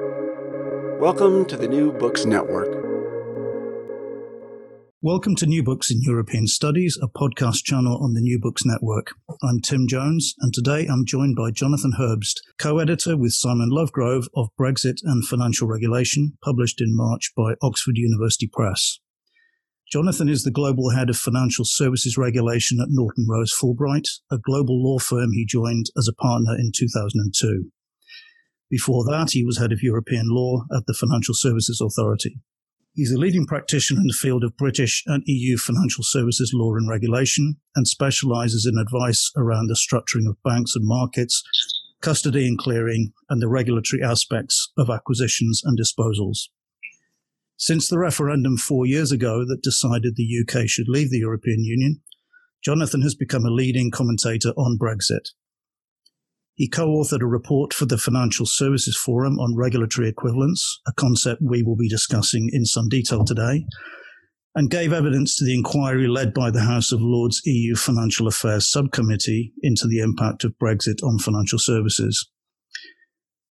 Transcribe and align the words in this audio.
Welcome 0.00 1.44
to 1.44 1.56
the 1.56 1.68
New 1.68 1.92
Books 1.92 2.24
Network. 2.24 2.66
Welcome 5.00 5.36
to 5.36 5.46
New 5.46 5.62
Books 5.62 5.88
in 5.88 6.02
European 6.02 6.48
Studies, 6.48 6.98
a 7.00 7.06
podcast 7.06 7.62
channel 7.62 8.02
on 8.02 8.14
the 8.14 8.20
New 8.20 8.40
Books 8.40 8.64
Network. 8.64 9.12
I'm 9.40 9.60
Tim 9.60 9.86
Jones, 9.86 10.34
and 10.40 10.52
today 10.52 10.86
I'm 10.86 11.06
joined 11.06 11.36
by 11.36 11.52
Jonathan 11.52 11.92
Herbst, 11.96 12.40
co 12.58 12.80
editor 12.80 13.16
with 13.16 13.34
Simon 13.34 13.70
Lovegrove 13.70 14.26
of 14.34 14.48
Brexit 14.60 14.96
and 15.04 15.24
Financial 15.24 15.68
Regulation, 15.68 16.38
published 16.42 16.80
in 16.80 16.96
March 16.96 17.30
by 17.36 17.54
Oxford 17.62 17.96
University 17.96 18.50
Press. 18.52 18.98
Jonathan 19.92 20.28
is 20.28 20.42
the 20.42 20.50
global 20.50 20.90
head 20.90 21.08
of 21.08 21.16
financial 21.16 21.64
services 21.64 22.18
regulation 22.18 22.80
at 22.80 22.88
Norton 22.90 23.28
Rose 23.30 23.56
Fulbright, 23.56 24.08
a 24.28 24.38
global 24.38 24.82
law 24.82 24.98
firm 24.98 25.30
he 25.34 25.46
joined 25.46 25.86
as 25.96 26.08
a 26.08 26.20
partner 26.20 26.56
in 26.56 26.72
2002. 26.74 27.70
Before 28.70 29.04
that, 29.04 29.30
he 29.32 29.44
was 29.44 29.58
head 29.58 29.72
of 29.72 29.82
European 29.82 30.28
law 30.28 30.64
at 30.74 30.86
the 30.86 30.94
Financial 30.94 31.34
Services 31.34 31.80
Authority. 31.80 32.38
He's 32.94 33.12
a 33.12 33.18
leading 33.18 33.44
practitioner 33.44 34.00
in 34.00 34.06
the 34.06 34.14
field 34.14 34.44
of 34.44 34.56
British 34.56 35.02
and 35.06 35.24
EU 35.26 35.56
financial 35.56 36.04
services 36.04 36.52
law 36.54 36.74
and 36.76 36.88
regulation 36.88 37.56
and 37.74 37.88
specializes 37.88 38.66
in 38.66 38.78
advice 38.78 39.32
around 39.36 39.66
the 39.66 39.74
structuring 39.74 40.28
of 40.28 40.40
banks 40.44 40.76
and 40.76 40.86
markets, 40.86 41.42
custody 42.00 42.46
and 42.46 42.56
clearing, 42.56 43.12
and 43.28 43.42
the 43.42 43.48
regulatory 43.48 44.00
aspects 44.00 44.70
of 44.78 44.90
acquisitions 44.90 45.60
and 45.64 45.76
disposals. 45.76 46.48
Since 47.56 47.88
the 47.88 47.98
referendum 47.98 48.56
four 48.56 48.86
years 48.86 49.10
ago 49.10 49.44
that 49.44 49.62
decided 49.62 50.14
the 50.14 50.44
UK 50.46 50.68
should 50.68 50.88
leave 50.88 51.10
the 51.10 51.18
European 51.18 51.64
Union, 51.64 52.00
Jonathan 52.64 53.02
has 53.02 53.14
become 53.14 53.44
a 53.44 53.50
leading 53.50 53.90
commentator 53.90 54.50
on 54.50 54.78
Brexit. 54.78 55.30
He 56.56 56.68
co 56.68 56.86
authored 56.86 57.22
a 57.22 57.26
report 57.26 57.74
for 57.74 57.84
the 57.84 57.98
Financial 57.98 58.46
Services 58.46 58.96
Forum 58.96 59.40
on 59.40 59.56
regulatory 59.56 60.08
equivalence, 60.08 60.80
a 60.86 60.92
concept 60.92 61.42
we 61.42 61.64
will 61.64 61.76
be 61.76 61.88
discussing 61.88 62.48
in 62.52 62.64
some 62.64 62.88
detail 62.88 63.24
today, 63.24 63.66
and 64.54 64.70
gave 64.70 64.92
evidence 64.92 65.36
to 65.36 65.44
the 65.44 65.54
inquiry 65.54 66.06
led 66.06 66.32
by 66.32 66.52
the 66.52 66.62
House 66.62 66.92
of 66.92 67.00
Lords 67.02 67.40
EU 67.44 67.74
Financial 67.74 68.28
Affairs 68.28 68.70
Subcommittee 68.70 69.52
into 69.62 69.88
the 69.88 69.98
impact 69.98 70.44
of 70.44 70.54
Brexit 70.62 71.02
on 71.02 71.18
financial 71.18 71.58
services. 71.58 72.30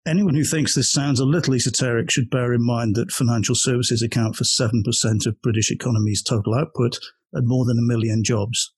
Anyone 0.05 0.35
who 0.35 0.43
thinks 0.43 0.75
this 0.75 0.91
sounds 0.91 1.19
a 1.19 1.25
little 1.25 1.55
esoteric 1.55 2.11
should 2.11 2.29
bear 2.29 2.53
in 2.53 2.63
mind 2.63 2.95
that 2.95 3.11
financial 3.11 3.55
services 3.55 4.03
account 4.03 4.35
for 4.35 4.43
7% 4.43 4.83
of 5.25 5.41
British 5.41 5.71
economy's 5.71 6.21
total 6.21 6.53
output 6.53 6.99
and 7.33 7.47
more 7.47 7.65
than 7.65 7.79
a 7.79 7.87
million 7.87 8.23
jobs. 8.23 8.73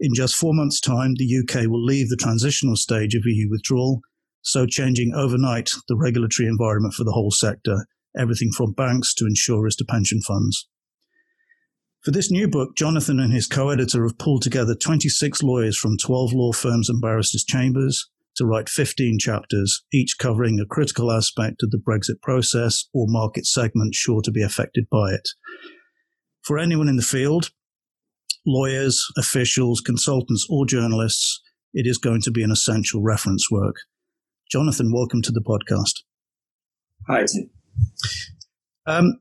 In 0.00 0.14
just 0.14 0.34
four 0.34 0.52
months' 0.52 0.80
time, 0.80 1.14
the 1.14 1.42
UK 1.42 1.68
will 1.68 1.82
leave 1.82 2.08
the 2.08 2.16
transitional 2.16 2.76
stage 2.76 3.14
of 3.14 3.22
EU 3.24 3.48
withdrawal, 3.48 4.00
so 4.42 4.66
changing 4.66 5.14
overnight 5.14 5.70
the 5.88 5.96
regulatory 5.96 6.48
environment 6.48 6.94
for 6.94 7.04
the 7.04 7.12
whole 7.12 7.30
sector, 7.30 7.86
everything 8.18 8.50
from 8.50 8.72
banks 8.72 9.14
to 9.14 9.26
insurers 9.26 9.76
to 9.76 9.84
pension 9.84 10.20
funds. 10.20 10.68
For 12.04 12.10
this 12.10 12.30
new 12.30 12.48
book, 12.48 12.76
Jonathan 12.76 13.18
and 13.18 13.32
his 13.32 13.46
co 13.46 13.70
editor 13.70 14.02
have 14.02 14.18
pulled 14.18 14.42
together 14.42 14.74
26 14.74 15.42
lawyers 15.42 15.78
from 15.78 15.96
12 15.96 16.34
law 16.34 16.52
firms 16.52 16.90
and 16.90 17.00
barristers' 17.00 17.44
chambers 17.44 18.10
to 18.36 18.44
write 18.44 18.68
15 18.68 19.18
chapters, 19.18 19.84
each 19.92 20.18
covering 20.18 20.60
a 20.60 20.66
critical 20.66 21.10
aspect 21.10 21.62
of 21.62 21.70
the 21.70 21.78
Brexit 21.78 22.20
process 22.20 22.88
or 22.92 23.06
market 23.08 23.46
segment 23.46 23.94
sure 23.94 24.20
to 24.22 24.30
be 24.30 24.42
affected 24.42 24.86
by 24.90 25.12
it. 25.12 25.30
For 26.42 26.58
anyone 26.58 26.88
in 26.88 26.96
the 26.96 27.02
field, 27.02 27.52
lawyers, 28.46 29.04
officials, 29.16 29.80
consultants, 29.80 30.46
or 30.50 30.66
journalists, 30.66 31.40
it 31.72 31.86
is 31.86 31.98
going 31.98 32.20
to 32.22 32.30
be 32.30 32.42
an 32.42 32.50
essential 32.50 33.02
reference 33.02 33.50
work. 33.50 33.76
Jonathan, 34.50 34.92
welcome 34.92 35.22
to 35.22 35.32
the 35.32 35.40
podcast. 35.40 36.02
Hi, 37.08 37.24
Tim. 37.24 37.50
Um, 38.86 39.20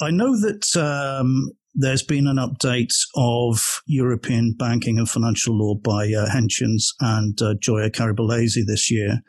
I 0.00 0.10
know 0.10 0.38
that 0.40 0.76
um, 0.76 1.52
there's 1.74 2.02
been 2.02 2.26
an 2.26 2.36
update 2.36 2.94
of 3.16 3.82
European 3.86 4.54
banking 4.58 4.98
and 4.98 5.08
financial 5.08 5.56
law 5.56 5.74
by 5.74 6.06
uh, 6.06 6.28
Haentjens 6.28 6.88
and 7.00 7.40
uh, 7.40 7.54
Gioia 7.54 7.90
Carabellese 7.90 8.66
this 8.66 8.90
year. 8.90 9.20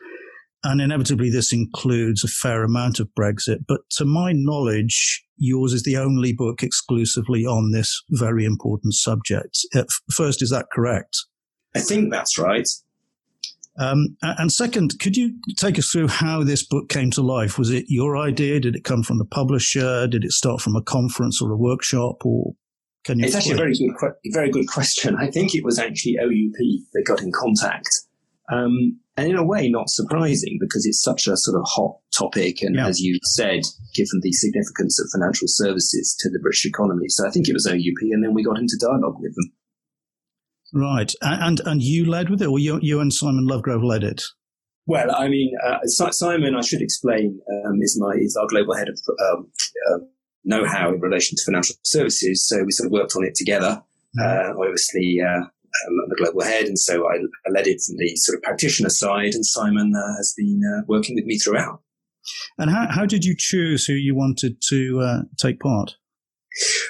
And 0.64 0.80
inevitably, 0.80 1.30
this 1.30 1.52
includes 1.52 2.24
a 2.24 2.28
fair 2.28 2.64
amount 2.64 3.00
of 3.00 3.10
Brexit. 3.18 3.66
But 3.68 3.82
to 3.92 4.06
my 4.06 4.32
knowledge, 4.34 5.24
yours 5.38 5.74
is 5.74 5.84
the 5.84 5.98
only 5.98 6.34
book 6.34 6.62
exclusively 6.62 7.46
on 7.46 7.72
this 7.72 8.04
very 8.12 8.46
important 8.46 8.94
subject. 8.94 9.58
Uh, 9.74 9.84
first, 10.12 10.42
is 10.42 10.52
that 10.52 10.68
correct? 10.72 11.18
I 11.76 11.80
think 11.80 12.12
that's 12.12 12.38
right. 12.38 12.68
Um, 13.80 14.18
and 14.22 14.52
second, 14.52 15.00
could 15.00 15.16
you 15.16 15.34
take 15.58 15.80
us 15.80 15.90
through 15.90 16.10
how 16.10 16.44
this 16.44 16.66
book 16.66 16.90
came 16.90 17.10
to 17.12 17.22
life? 17.22 17.58
Was 17.58 17.72
it 17.72 17.86
your 17.88 18.18
idea? 18.18 18.60
Did 18.60 18.76
it 18.76 18.84
come 18.84 19.02
from 19.02 19.18
the 19.18 19.26
publisher? 19.26 20.08
Did 20.08 20.26
it 20.26 20.32
start 20.32 20.62
from 20.62 20.76
a 20.76 20.84
conference 20.84 21.42
or 21.42 21.52
a 21.52 21.58
workshop? 21.58 22.26
Or 22.26 22.54
can 23.06 23.18
you? 23.18 23.26
It's 23.26 23.36
explain? 23.36 23.58
actually 23.58 23.88
a 23.88 23.98
very 23.98 24.12
good, 24.12 24.34
very 24.34 24.52
good 24.52 24.68
question. 24.68 25.16
I 25.16 25.32
think 25.32 25.56
it 25.56 25.64
was 25.64 25.80
actually 25.80 26.20
OUP 26.20 26.84
that 26.94 27.04
got 27.06 27.22
in 27.22 27.32
contact. 27.32 27.90
Um, 28.52 29.00
and 29.18 29.30
in 29.30 29.36
a 29.36 29.46
way, 29.46 29.70
not 29.70 29.90
surprising 29.90 30.58
because 30.60 30.86
it's 30.86 31.02
such 31.02 31.28
a 31.28 31.38
sort 31.38 31.58
of 31.58 31.64
hot 31.66 31.98
topic. 32.18 32.62
And 32.62 32.76
yeah. 32.76 32.88
as 32.88 33.00
you 33.00 33.20
said, 33.24 33.62
given 33.94 34.20
the 34.22 34.32
significance 34.32 35.00
of 35.00 35.10
financial 35.12 35.48
services 35.48 36.16
to 36.20 36.30
the 36.30 36.40
British 36.40 36.66
economy. 36.66 37.08
So 37.10 37.28
I 37.28 37.32
think 37.32 37.48
it 37.48 37.54
was 37.54 37.68
OUP. 37.68 38.02
And 38.12 38.24
then 38.24 38.34
we 38.34 38.44
got 38.44 38.58
into 38.58 38.78
dialogue 38.80 39.18
with 39.20 39.36
them. 39.36 39.52
Right. 40.74 41.14
And, 41.22 41.62
and 41.66 41.82
you 41.82 42.10
led 42.10 42.30
with 42.30 42.42
it, 42.42 42.48
or 42.48 42.60
you, 42.60 42.80
you 42.82 43.00
and 43.00 43.14
Simon 43.14 43.48
Lovegrove 43.50 43.84
led 43.84 44.04
it? 44.04 44.24
Well, 44.86 45.14
I 45.16 45.28
mean, 45.28 45.54
uh, 45.64 45.80
Simon, 45.86 46.56
I 46.56 46.62
should 46.62 46.82
explain, 46.82 47.40
um, 47.66 47.80
is 47.82 47.98
my 48.00 48.14
is 48.18 48.36
our 48.36 48.48
global 48.48 48.76
head 48.76 48.88
of 48.90 49.00
um, 49.32 49.52
uh, 49.90 49.98
know-how 50.44 50.94
in 50.94 51.00
relation 51.00 51.36
to 51.36 51.44
financial 51.46 51.76
services. 51.84 52.48
So 52.48 52.64
we 52.64 52.72
sort 52.72 52.88
of 52.88 52.92
worked 52.92 53.14
on 53.16 53.24
it 53.24 53.36
together. 53.36 53.84
Uh, 54.20 54.54
obviously, 54.60 55.20
uh, 55.22 55.46
um, 55.88 55.96
the 56.10 56.16
global 56.18 56.42
head, 56.42 56.66
and 56.66 56.78
so 56.78 57.08
I, 57.08 57.16
I, 57.16 57.52
led 57.52 57.68
it 57.68 57.82
from 57.82 57.96
the 57.98 58.16
sort 58.16 58.38
of 58.38 58.44
practitioner 58.44 58.90
side, 58.90 59.34
and 59.34 59.46
Simon 59.46 59.94
uh, 59.96 60.18
has 60.18 60.34
been 60.38 60.62
uh, 60.66 60.84
working 60.88 61.16
with 61.16 61.26
me 61.26 61.38
throughout. 61.38 61.82
And 62.58 62.70
how, 62.70 62.88
how 62.90 63.06
did 63.06 63.26
you 63.26 63.36
choose 63.38 63.86
who 63.86 63.94
you 63.94 64.16
wanted 64.16 64.62
to 64.70 65.00
uh, 65.00 65.22
take 65.38 65.60
part? 65.60 65.96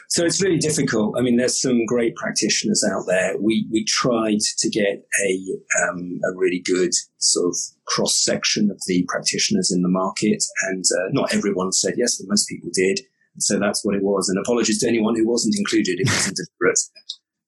So 0.10 0.26
it's 0.26 0.42
really 0.42 0.58
difficult. 0.58 1.16
I 1.18 1.22
mean, 1.22 1.38
there's 1.38 1.62
some 1.62 1.86
great 1.86 2.16
practitioners 2.16 2.84
out 2.84 3.04
there. 3.08 3.36
We 3.40 3.68
we 3.72 3.86
tried 3.86 4.40
to 4.58 4.70
get 4.70 5.06
a 5.24 5.40
um, 5.84 6.20
a 6.26 6.36
really 6.36 6.62
good 6.66 6.92
sort 7.20 7.50
of 7.50 7.56
cross 7.86 8.18
section 8.18 8.72
of 8.72 8.82
the 8.88 9.06
practitioners 9.08 9.72
in 9.72 9.84
the 9.84 9.90
market, 9.90 10.44
and 10.70 10.84
uh, 10.84 11.10
not 11.12 11.34
everyone 11.34 11.72
said 11.72 11.94
yes, 11.98 12.18
but 12.18 12.30
most 12.30 12.50
people 12.50 12.70
did. 12.74 13.02
And 13.36 13.44
so 13.44 13.60
that's 13.60 13.86
what 13.86 13.96
it 13.96 14.04
was. 14.04 14.28
And 14.28 14.40
apologies 14.40 14.80
to 14.80 14.88
anyone 14.88 15.16
who 15.16 15.28
wasn't 15.28 15.56
included. 15.58 16.00
It 16.00 16.10
wasn't 16.10 16.38
deliberate. 16.38 16.80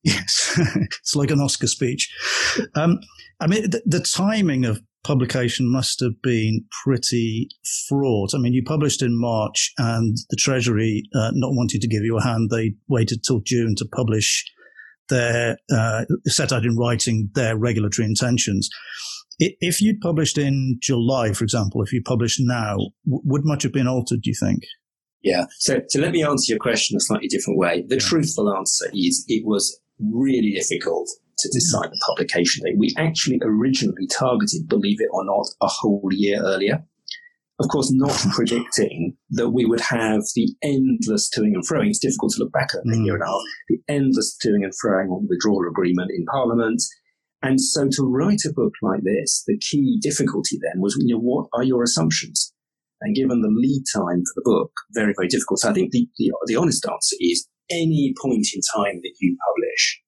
Yes, 0.04 0.60
it's 0.76 1.16
like 1.16 1.32
an 1.32 1.40
Oscar 1.40 1.68
speech. 1.68 2.14
Um, 2.76 3.00
I 3.40 3.48
mean, 3.48 3.70
the, 3.70 3.82
the, 3.86 4.02
timing 4.02 4.66
of 4.66 4.82
publication 5.04 5.72
must 5.72 6.02
have 6.02 6.22
been 6.22 6.66
pretty 6.84 7.50
fraught. 7.88 8.34
I 8.36 8.38
mean, 8.38 8.54
you 8.54 8.64
published 8.64 9.02
in 9.02 9.20
March, 9.20 9.72
and 9.78 10.18
the 10.30 10.36
Treasury, 10.36 11.04
uh, 11.16 11.32
not 11.34 11.54
wanting 11.54 11.80
to 11.80 11.88
give 11.88 12.04
you 12.04 12.18
a 12.18 12.24
hand, 12.24 12.50
they 12.50 12.74
waited 12.90 13.24
till 13.24 13.40
June 13.46 13.76
to 13.78 13.86
publish 13.86 14.46
their 15.10 15.58
uh, 15.74 16.06
set 16.26 16.52
out 16.52 16.66
in 16.66 16.78
writing 16.78 17.30
their 17.34 17.58
regulatory 17.58 18.06
intentions. 18.06 18.70
If 19.40 19.82
you'd 19.82 20.00
published 20.02 20.38
in 20.38 20.78
July, 20.82 21.34
for 21.34 21.44
example, 21.44 21.82
if 21.82 21.92
you 21.92 22.02
published 22.04 22.40
now, 22.42 22.78
would 23.06 23.46
much 23.46 23.64
have 23.64 23.74
been 23.74 23.88
altered? 23.88 24.22
Do 24.22 24.30
you 24.30 24.36
think? 24.40 24.64
Yeah. 25.22 25.46
So, 25.58 25.82
so 25.88 26.00
let 26.00 26.12
me 26.12 26.24
answer 26.24 26.52
your 26.52 26.60
question 26.60 26.98
a 26.98 27.00
slightly 27.00 27.28
different 27.28 27.58
way. 27.58 27.84
The 27.88 27.96
yeah. 27.96 28.02
truthful 28.02 28.54
answer 28.56 28.90
is 28.94 29.26
it 29.28 29.44
was 29.46 29.80
really 30.00 30.52
difficult 30.52 31.10
to 31.40 31.50
decide 31.50 31.92
the 31.92 32.02
publication 32.08 32.64
date. 32.64 32.78
We 32.78 32.94
actually 32.98 33.40
originally 33.44 34.08
targeted, 34.08 34.68
believe 34.68 34.98
it 35.00 35.10
or 35.12 35.26
not, 35.26 35.46
a 35.62 35.68
whole 35.68 36.10
year 36.12 36.42
earlier. 36.42 36.84
Of 37.60 37.70
course, 37.70 37.92
not 37.92 38.18
predicting 38.34 39.16
that 39.32 39.52
we 39.52 39.66
would 39.66 39.82
have 39.82 40.22
the 40.36 40.54
endless 40.64 41.30
toing 41.30 41.54
and 41.54 41.68
froing. 41.68 41.90
It's 41.90 42.00
difficult 42.00 42.34
to 42.34 42.44
look 42.44 42.52
back 42.52 42.70
at 42.74 42.80
a 42.80 42.96
hmm. 42.96 43.04
year 43.04 43.14
and 43.14 43.24
a 43.24 43.28
half. 43.28 43.42
The 43.70 43.80
endless 43.88 44.38
toing 44.44 44.64
and 44.64 44.74
froing 44.74 45.12
on 45.12 45.24
the 45.24 45.28
withdrawal 45.30 45.68
agreement 45.70 46.12
in 46.12 46.26
Parliament. 46.26 46.82
And 47.42 47.60
so 47.62 47.88
to 47.92 48.04
write 48.04 48.42
a 48.48 48.54
book 48.54 48.74
like 48.82 49.02
this, 49.04 49.44
the 49.46 49.58
key 49.60 50.00
difficulty 50.02 50.58
then 50.62 50.82
was, 50.82 50.96
you 51.00 51.14
know, 51.14 51.20
what 51.20 51.48
are 51.54 51.64
your 51.64 51.84
assumptions? 51.84 52.54
And 53.02 53.16
given 53.16 53.42
the 53.42 53.50
lead 53.50 53.84
time 53.94 54.24
for 54.24 54.34
the 54.36 54.44
book, 54.46 54.72
very, 54.94 55.14
very 55.16 55.28
difficult. 55.28 55.60
So 55.60 55.70
I 55.70 55.74
think 55.74 55.92
the, 55.92 56.08
the, 56.18 56.32
the 56.48 56.56
honest 56.56 56.86
answer 56.90 57.18
is 57.20 57.48
any 57.70 58.14
point 58.22 58.48
in 58.54 58.62
time 58.76 59.00
that 59.02 59.16
you 59.20 59.38
publish, 59.48 60.02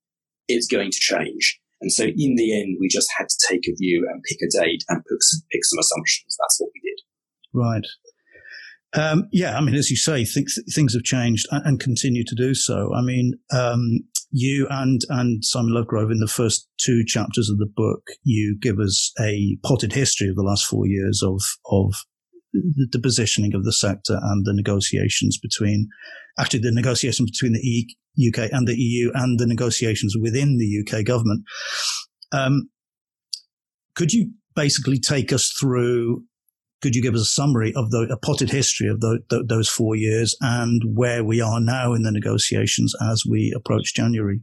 it's 0.47 0.67
going 0.67 0.91
to 0.91 0.99
change. 0.99 1.59
And 1.81 1.91
so 1.91 2.03
in 2.03 2.35
the 2.35 2.59
end, 2.59 2.77
we 2.79 2.87
just 2.87 3.09
had 3.17 3.27
to 3.29 3.47
take 3.49 3.67
a 3.67 3.75
view 3.75 4.07
and 4.09 4.23
pick 4.23 4.39
a 4.41 4.63
date 4.63 4.83
and 4.89 5.03
pick 5.03 5.21
some, 5.21 5.41
pick 5.51 5.63
some 5.63 5.79
assumptions. 5.79 6.37
That's 6.39 6.57
what 6.59 6.71
we 6.73 6.81
did. 6.81 6.99
Right. 7.53 7.85
Um, 8.93 9.27
yeah, 9.31 9.57
I 9.57 9.61
mean, 9.61 9.75
as 9.75 9.91
you 9.91 9.97
say, 9.97 10.23
th- 10.23 10.47
things 10.73 10.93
have 10.93 11.03
changed 11.03 11.45
and, 11.51 11.65
and, 11.65 11.79
continue 11.81 12.23
to 12.25 12.35
do 12.35 12.53
so. 12.53 12.91
I 12.95 13.01
mean, 13.01 13.33
um, 13.51 13.99
you 14.31 14.67
and 14.69 15.01
and 15.09 15.43
Simon 15.43 15.73
Lovegrove 15.73 16.11
in 16.11 16.19
the 16.19 16.27
first 16.27 16.69
two 16.77 17.03
chapters 17.05 17.49
of 17.49 17.57
the 17.57 17.69
book, 17.73 18.07
you 18.23 18.57
give 18.61 18.79
us 18.79 19.11
a 19.19 19.57
potted 19.63 19.91
history 19.91 20.29
of 20.29 20.35
the 20.35 20.43
last 20.43 20.65
four 20.65 20.87
years 20.87 21.21
of 21.21 21.41
of 21.69 21.93
the, 22.75 22.87
the, 22.91 22.99
positioning 22.99 23.53
of 23.53 23.63
the 23.63 23.73
sector 23.73 24.19
and 24.21 24.45
the 24.45 24.53
negotiations 24.53 25.37
between, 25.37 25.87
actually 26.39 26.59
the 26.59 26.71
negotiations 26.71 27.31
between 27.31 27.53
the 27.53 28.29
UK 28.29 28.49
and 28.51 28.67
the 28.67 28.75
EU 28.75 29.11
and 29.13 29.39
the 29.39 29.47
negotiations 29.47 30.15
within 30.19 30.57
the 30.57 30.83
UK 30.83 31.05
government. 31.05 31.43
Um, 32.31 32.69
could 33.95 34.13
you 34.13 34.31
basically 34.55 34.99
take 34.99 35.31
us 35.31 35.53
through? 35.59 36.23
Could 36.81 36.95
you 36.95 37.01
give 37.01 37.15
us 37.15 37.21
a 37.21 37.25
summary 37.25 37.73
of 37.75 37.91
the 37.91 38.07
a 38.11 38.17
potted 38.17 38.49
history 38.49 38.87
of 38.87 38.99
the, 38.99 39.19
the, 39.29 39.43
those 39.43 39.69
four 39.69 39.95
years 39.95 40.35
and 40.41 40.81
where 40.93 41.23
we 41.23 41.41
are 41.41 41.59
now 41.59 41.93
in 41.93 42.03
the 42.03 42.11
negotiations 42.11 42.93
as 43.01 43.23
we 43.29 43.53
approach 43.55 43.95
January? 43.95 44.41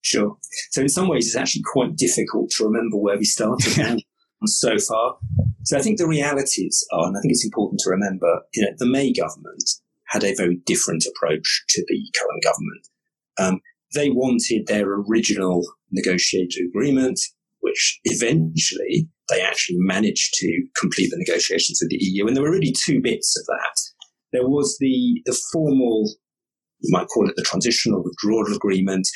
Sure. 0.00 0.36
So 0.72 0.80
in 0.80 0.88
some 0.88 1.08
ways, 1.08 1.26
it's 1.28 1.36
actually 1.36 1.62
quite 1.72 1.96
difficult 1.96 2.50
to 2.56 2.64
remember 2.64 2.96
where 2.96 3.16
we 3.16 3.24
started 3.24 4.02
so 4.48 4.78
far. 4.78 5.16
So 5.64 5.78
I 5.78 5.82
think 5.82 5.98
the 5.98 6.06
realities 6.06 6.84
are, 6.92 7.06
and 7.06 7.16
I 7.16 7.20
think 7.20 7.32
it's 7.32 7.44
important 7.44 7.80
to 7.84 7.90
remember, 7.90 8.40
you 8.54 8.62
know, 8.62 8.72
the 8.78 8.86
May 8.86 9.12
government 9.12 9.62
had 10.08 10.24
a 10.24 10.34
very 10.34 10.56
different 10.66 11.04
approach 11.06 11.64
to 11.70 11.84
the 11.88 12.00
current 12.18 12.42
government. 12.42 12.88
Um, 13.38 13.60
they 13.94 14.10
wanted 14.10 14.66
their 14.66 14.88
original 14.88 15.62
negotiated 15.90 16.66
agreement, 16.68 17.20
which 17.60 18.00
eventually 18.04 19.08
they 19.28 19.40
actually 19.40 19.78
managed 19.80 20.34
to 20.34 20.66
complete 20.78 21.10
the 21.10 21.24
negotiations 21.26 21.78
with 21.80 21.90
the 21.90 22.04
EU. 22.04 22.26
And 22.26 22.36
there 22.36 22.42
were 22.42 22.50
really 22.50 22.74
two 22.76 23.00
bits 23.00 23.38
of 23.38 23.46
that. 23.46 23.80
There 24.32 24.48
was 24.48 24.76
the, 24.80 25.22
the 25.26 25.38
formal, 25.52 26.10
you 26.80 26.90
might 26.90 27.08
call 27.08 27.28
it 27.28 27.36
the 27.36 27.42
transitional 27.42 28.02
withdrawal 28.02 28.54
agreement, 28.54 29.06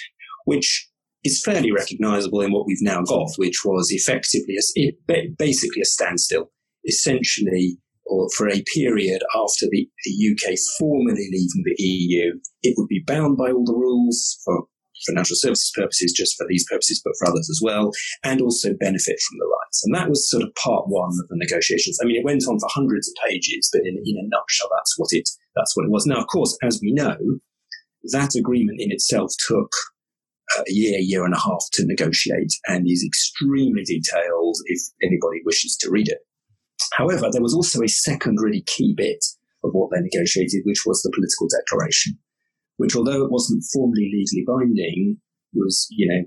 which 0.45 0.89
is 1.27 1.43
fairly 1.45 1.73
recognizable 1.73 2.41
in 2.41 2.53
what 2.53 2.67
we've 2.67 2.83
now 2.83 3.03
got, 3.03 3.29
which 3.37 3.65
was 3.65 3.91
effectively 3.91 4.57
a, 4.79 5.29
basically 5.39 5.83
a 5.83 5.85
standstill, 5.85 6.51
essentially, 6.87 7.79
or 8.07 8.29
for 8.37 8.49
a 8.49 8.63
period 8.75 9.23
after 9.35 9.67
the, 9.71 9.89
the 10.05 10.31
UK 10.33 10.55
formally 10.79 11.29
leaving 11.33 11.65
the 11.65 11.83
EU, 11.83 12.39
it 12.63 12.75
would 12.79 12.89
be 12.89 13.03
bound 13.07 13.37
by 13.37 13.51
all 13.51 13.65
the 13.65 13.75
rules 13.75 14.41
for 14.45 14.65
financial 15.07 15.37
services 15.37 15.73
purposes, 15.75 16.13
just 16.17 16.37
for 16.37 16.47
these 16.49 16.65
purposes, 16.71 17.03
but 17.05 17.13
for 17.19 17.29
others 17.29 17.51
as 17.51 17.61
well, 17.63 17.91
and 18.25 18.41
also 18.41 18.71
benefit 18.81 19.19
from 19.21 19.39
the 19.39 19.45
rights. 19.45 19.83
And 19.85 19.95
that 19.95 20.09
was 20.09 20.31
sort 20.31 20.43
of 20.43 20.55
part 20.55 20.85
one 20.87 21.11
of 21.11 21.29
the 21.29 21.37
negotiations. 21.37 21.99
I 22.01 22.07
mean, 22.07 22.17
it 22.17 22.25
went 22.25 22.47
on 22.49 22.59
for 22.59 22.69
hundreds 22.71 23.09
of 23.09 23.15
pages, 23.29 23.69
but 23.73 23.83
in, 23.83 23.97
in 24.05 24.17
a 24.17 24.29
nutshell, 24.29 24.71
that's 24.75 24.95
what 24.97 25.09
it 25.11 25.29
that's 25.55 25.77
what 25.77 25.85
it 25.85 25.91
was. 25.91 26.07
Now, 26.07 26.21
of 26.21 26.27
course, 26.29 26.57
as 26.63 26.81
we 26.83 26.93
know, 26.93 27.17
that 28.13 28.35
agreement 28.35 28.81
in 28.81 28.93
itself 28.93 29.33
took 29.47 29.73
Uh, 30.55 30.63
a 30.63 30.73
year, 30.73 30.99
year 31.01 31.25
and 31.25 31.35
a 31.35 31.41
half 31.41 31.65
to 31.73 31.85
negotiate 31.87 32.53
and 32.69 32.87
is 32.87 33.05
extremely 33.05 33.83
detailed 33.83 34.57
if 34.67 34.81
anybody 35.03 35.41
wishes 35.45 35.77
to 35.77 35.91
read 35.91 36.07
it. 36.09 36.19
However, 36.93 37.29
there 37.33 37.43
was 37.43 37.55
also 37.55 37.83
a 37.83 37.89
second 37.89 38.37
really 38.41 38.63
key 38.67 38.95
bit 38.97 39.25
of 39.65 39.73
what 39.73 39.91
they 39.91 40.01
negotiated, 40.01 40.63
which 40.65 40.85
was 40.87 41.03
the 41.03 41.11
political 41.13 41.49
declaration, 41.49 42.17
which 42.77 42.95
although 42.95 43.25
it 43.25 43.31
wasn't 43.33 43.65
formally 43.73 44.09
legally 44.15 44.45
binding, 44.47 45.17
was, 45.53 45.89
you 45.91 46.07
know, 46.07 46.23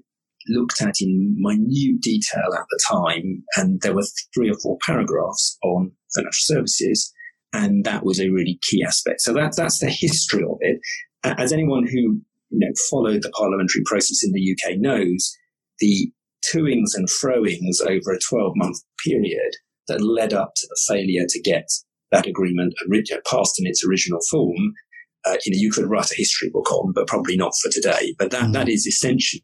looked 0.59 0.81
at 0.81 0.95
in 0.99 1.35
minute 1.37 2.01
detail 2.01 2.49
at 2.53 2.65
the 2.69 2.79
time. 2.91 3.43
And 3.55 3.79
there 3.81 3.95
were 3.95 4.05
three 4.33 4.49
or 4.49 4.59
four 4.59 4.77
paragraphs 4.85 5.57
on 5.63 5.91
financial 6.13 6.55
services. 6.55 7.13
And 7.53 7.85
that 7.85 8.03
was 8.03 8.19
a 8.19 8.29
really 8.29 8.59
key 8.69 8.83
aspect. 8.83 9.21
So 9.21 9.33
that, 9.33 9.53
that's 9.55 9.79
the 9.79 9.89
history 9.89 10.43
of 10.43 10.57
it. 10.59 10.79
As 11.23 11.53
anyone 11.53 11.87
who 11.87 12.21
you 12.49 12.59
know, 12.59 12.73
followed 12.89 13.21
the 13.21 13.31
parliamentary 13.31 13.81
process 13.85 14.23
in 14.23 14.31
the 14.31 14.55
UK 14.55 14.77
knows 14.77 15.35
the 15.79 16.11
toings 16.51 16.93
and 16.95 17.07
froings 17.09 17.81
over 17.81 18.11
a 18.11 18.19
12 18.29 18.53
month 18.55 18.77
period 19.05 19.55
that 19.87 20.01
led 20.01 20.33
up 20.33 20.51
to 20.55 20.67
the 20.67 20.79
failure 20.87 21.25
to 21.27 21.41
get 21.41 21.67
that 22.11 22.27
agreement 22.27 22.73
passed 23.29 23.59
in 23.59 23.67
its 23.67 23.85
original 23.85 24.19
form. 24.29 24.73
Uh, 25.25 25.35
you 25.45 25.51
know, 25.51 25.59
you 25.59 25.71
could 25.71 25.89
write 25.89 26.09
a 26.11 26.15
history 26.15 26.49
book 26.49 26.71
on, 26.71 26.93
but 26.93 27.07
probably 27.07 27.35
not 27.35 27.51
for 27.61 27.69
today. 27.69 28.15
But 28.17 28.31
that, 28.31 28.45
mm. 28.45 28.53
that 28.53 28.69
is 28.69 28.87
essentially 28.87 29.43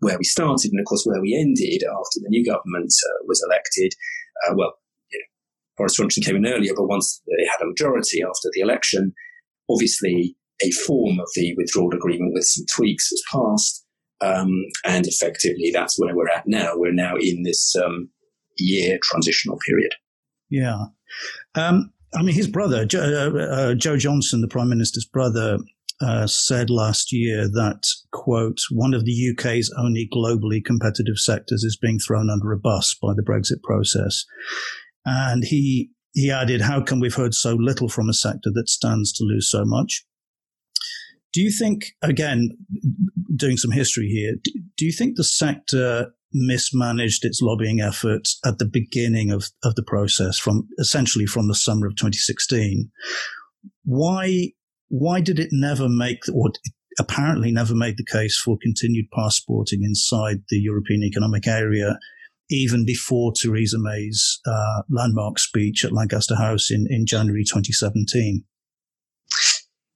where 0.00 0.18
we 0.18 0.24
started, 0.24 0.72
and 0.72 0.80
of 0.80 0.86
course 0.86 1.04
where 1.04 1.22
we 1.22 1.38
ended 1.38 1.84
after 1.84 2.20
the 2.20 2.28
new 2.28 2.44
government 2.44 2.92
uh, 3.06 3.24
was 3.26 3.42
elected. 3.46 3.92
Uh, 4.44 4.54
well, 4.56 4.72
you 5.12 5.18
know, 5.20 5.24
Boris 5.76 5.96
Johnson 5.96 6.24
came 6.24 6.36
in 6.36 6.46
earlier, 6.46 6.72
but 6.76 6.88
once 6.88 7.22
they 7.26 7.44
had 7.44 7.62
a 7.62 7.68
majority 7.68 8.20
after 8.22 8.50
the 8.52 8.60
election, 8.60 9.12
obviously 9.70 10.36
a 10.60 10.70
form 10.86 11.18
of 11.18 11.28
the 11.34 11.54
withdrawal 11.56 11.94
agreement 11.94 12.32
with 12.34 12.44
some 12.44 12.64
tweaks 12.74 13.10
was 13.10 13.22
passed. 13.32 13.84
Um, 14.20 14.50
and 14.84 15.06
effectively, 15.06 15.70
that's 15.72 15.98
where 15.98 16.14
we're 16.14 16.28
at 16.28 16.46
now. 16.46 16.72
We're 16.74 16.92
now 16.92 17.16
in 17.16 17.42
this 17.42 17.74
um, 17.76 18.08
year 18.56 18.98
transitional 19.02 19.58
period. 19.66 19.92
Yeah. 20.48 20.84
Um, 21.54 21.92
I 22.14 22.22
mean, 22.22 22.34
his 22.34 22.46
brother, 22.46 22.84
Joe, 22.84 23.32
uh, 23.34 23.38
uh, 23.38 23.74
Joe, 23.74 23.96
Johnson, 23.96 24.40
the 24.40 24.48
Prime 24.48 24.68
Minister's 24.68 25.06
brother, 25.06 25.58
uh, 26.00 26.26
said 26.26 26.68
last 26.68 27.12
year 27.12 27.48
that, 27.48 27.86
quote, 28.12 28.58
one 28.70 28.92
of 28.92 29.04
the 29.04 29.32
UK's 29.32 29.72
only 29.78 30.08
globally 30.12 30.64
competitive 30.64 31.16
sectors 31.16 31.62
is 31.62 31.78
being 31.80 31.98
thrown 31.98 32.28
under 32.28 32.52
a 32.52 32.58
bus 32.58 32.96
by 33.00 33.12
the 33.14 33.22
Brexit 33.22 33.62
process. 33.62 34.24
And 35.04 35.44
he, 35.44 35.90
he 36.12 36.30
added, 36.30 36.60
how 36.60 36.82
come 36.82 37.00
we've 37.00 37.14
heard 37.14 37.34
so 37.34 37.54
little 37.54 37.88
from 37.88 38.08
a 38.08 38.14
sector 38.14 38.50
that 38.54 38.68
stands 38.68 39.12
to 39.14 39.24
lose 39.24 39.50
so 39.50 39.64
much? 39.64 40.04
Do 41.32 41.40
you 41.40 41.50
think, 41.50 41.92
again, 42.02 42.50
doing 43.34 43.56
some 43.56 43.70
history 43.70 44.08
here, 44.08 44.34
do 44.76 44.84
you 44.84 44.92
think 44.92 45.16
the 45.16 45.24
sector 45.24 46.12
mismanaged 46.32 47.24
its 47.24 47.40
lobbying 47.42 47.80
efforts 47.80 48.38
at 48.44 48.58
the 48.58 48.66
beginning 48.66 49.30
of, 49.30 49.48
of 49.64 49.74
the 49.74 49.82
process 49.82 50.38
from 50.38 50.68
essentially 50.78 51.26
from 51.26 51.48
the 51.48 51.54
summer 51.54 51.86
of 51.86 51.96
2016? 51.96 52.90
Why, 53.84 54.48
why 54.88 55.20
did 55.20 55.38
it 55.38 55.48
never 55.52 55.88
make, 55.88 56.20
or 56.32 56.52
apparently 56.98 57.50
never 57.50 57.74
made 57.74 57.96
the 57.96 58.04
case 58.04 58.38
for 58.38 58.58
continued 58.62 59.06
passporting 59.14 59.82
inside 59.82 60.42
the 60.48 60.58
European 60.58 61.02
Economic 61.02 61.46
Area 61.46 61.98
even 62.50 62.84
before 62.84 63.32
Theresa 63.32 63.78
May's 63.78 64.38
uh, 64.46 64.82
landmark 64.90 65.38
speech 65.38 65.84
at 65.84 65.92
Lancaster 65.92 66.36
House 66.36 66.70
in, 66.70 66.86
in 66.90 67.06
January 67.06 67.44
2017? 67.44 68.44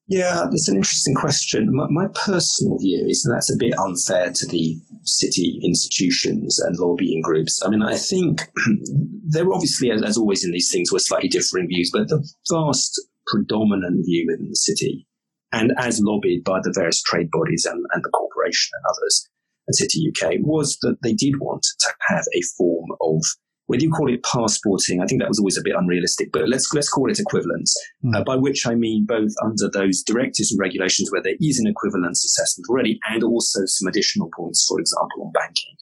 Yeah, 0.09 0.47
that's 0.49 0.69
an 0.69 0.77
interesting 0.77 1.15
question. 1.15 1.75
My, 1.75 1.87
my, 1.91 2.07
personal 2.15 2.79
view 2.79 3.07
is 3.09 3.23
that 3.23 3.33
that's 3.35 3.53
a 3.53 3.59
bit 3.59 3.77
unfair 3.77 4.31
to 4.31 4.47
the 4.47 4.79
city 5.03 5.59
institutions 5.65 6.61
and 6.61 6.79
lobbying 6.79 7.23
groups. 7.23 7.61
I 7.65 7.71
mean, 7.71 7.83
I 7.83 7.97
think 7.97 8.43
there 9.27 9.53
obviously, 9.53 9.91
as, 9.91 10.17
always 10.17 10.45
in 10.45 10.53
these 10.53 10.71
things, 10.71 10.93
were 10.93 11.01
slightly 11.01 11.29
differing 11.29 11.67
views, 11.67 11.91
but 11.93 12.09
the 12.09 12.25
vast 12.49 13.01
predominant 13.27 14.05
view 14.07 14.33
in 14.39 14.49
the 14.49 14.55
city, 14.55 15.09
and 15.51 15.73
as 15.77 16.01
lobbied 16.01 16.45
by 16.45 16.61
the 16.63 16.73
various 16.73 17.03
trade 17.03 17.29
bodies 17.33 17.67
and, 17.69 17.85
and 17.93 18.05
the 18.05 18.11
corporation 18.11 18.71
and 18.75 18.85
others, 18.89 19.29
and 19.67 19.75
City 19.75 20.09
UK, 20.09 20.35
was 20.41 20.79
that 20.83 20.99
they 21.03 21.15
did 21.15 21.41
want 21.41 21.67
to 21.81 21.93
have 22.09 22.25
a 22.33 22.43
form 22.57 22.91
of 23.01 23.25
whether 23.67 23.83
you 23.83 23.91
call 23.91 24.13
it 24.13 24.23
passporting, 24.23 25.03
I 25.03 25.07
think 25.07 25.21
that 25.21 25.29
was 25.29 25.39
always 25.39 25.59
a 25.59 25.63
bit 25.63 25.75
unrealistic, 25.77 26.31
but 26.33 26.49
let's 26.49 26.73
let's 26.73 26.89
call 26.89 27.11
it 27.11 27.19
equivalence. 27.19 27.75
Mm. 28.05 28.17
Uh, 28.17 28.25
by 28.25 28.37
which 28.37 28.67
I 28.67 28.75
mean 28.75 29.07
both 29.07 29.33
under 29.45 29.69
those 29.69 30.03
directives 30.03 30.53
and 30.53 30.61
regulations 30.61 31.11
where 31.11 31.23
there 31.23 31.37
is 31.41 31.59
an 31.59 31.67
equivalence 31.67 32.25
assessment 32.25 32.67
already, 32.71 32.99
and 33.09 33.23
also 33.23 33.61
some 33.67 33.89
additional 33.89 34.31
points, 34.37 34.67
for 34.69 34.79
example, 34.81 35.25
on 35.25 35.33
banking. 35.33 35.75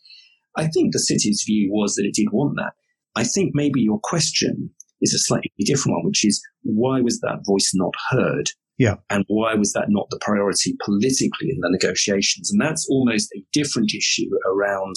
I 0.56 0.68
think 0.68 0.92
the 0.92 1.00
city's 1.00 1.42
view 1.46 1.70
was 1.72 1.94
that 1.96 2.04
it 2.04 2.14
did 2.14 2.32
want 2.32 2.56
that. 2.56 2.72
I 3.16 3.24
think 3.24 3.52
maybe 3.54 3.80
your 3.80 4.00
question 4.02 4.70
is 5.00 5.14
a 5.14 5.18
slightly 5.18 5.50
different 5.58 5.96
one, 5.96 6.06
which 6.06 6.24
is 6.24 6.42
why 6.62 7.00
was 7.00 7.20
that 7.20 7.44
voice 7.46 7.72
not 7.74 7.92
heard? 8.10 8.50
Yeah. 8.78 8.96
And 9.10 9.24
why 9.28 9.54
was 9.54 9.72
that 9.74 9.86
not 9.88 10.08
the 10.10 10.18
priority 10.20 10.74
politically 10.84 11.50
in 11.50 11.60
the 11.60 11.70
negotiations? 11.70 12.50
And 12.50 12.60
that's 12.60 12.86
almost 12.88 13.30
a 13.36 13.44
different 13.52 13.92
issue 13.94 14.28
around 14.46 14.96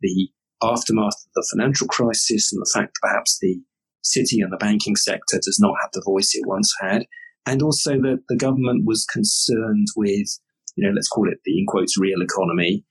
the 0.00 0.28
aftermath 0.62 1.14
of 1.14 1.30
the 1.34 1.46
financial 1.52 1.86
crisis 1.88 2.52
and 2.52 2.60
the 2.60 2.70
fact 2.72 2.94
that 2.94 3.08
perhaps 3.08 3.38
the 3.40 3.60
city 4.02 4.40
and 4.40 4.52
the 4.52 4.56
banking 4.56 4.96
sector 4.96 5.38
does 5.42 5.58
not 5.60 5.74
have 5.82 5.90
the 5.92 6.02
voice 6.04 6.32
it 6.34 6.46
once 6.46 6.72
had. 6.80 7.06
And 7.44 7.62
also 7.62 7.92
that 7.92 8.22
the 8.28 8.36
government 8.36 8.84
was 8.86 9.04
concerned 9.04 9.88
with, 9.96 10.26
you 10.76 10.86
know, 10.86 10.92
let's 10.94 11.08
call 11.08 11.28
it 11.28 11.38
the 11.44 11.58
in 11.58 11.66
quotes 11.66 11.98
real 11.98 12.20
economy. 12.22 12.84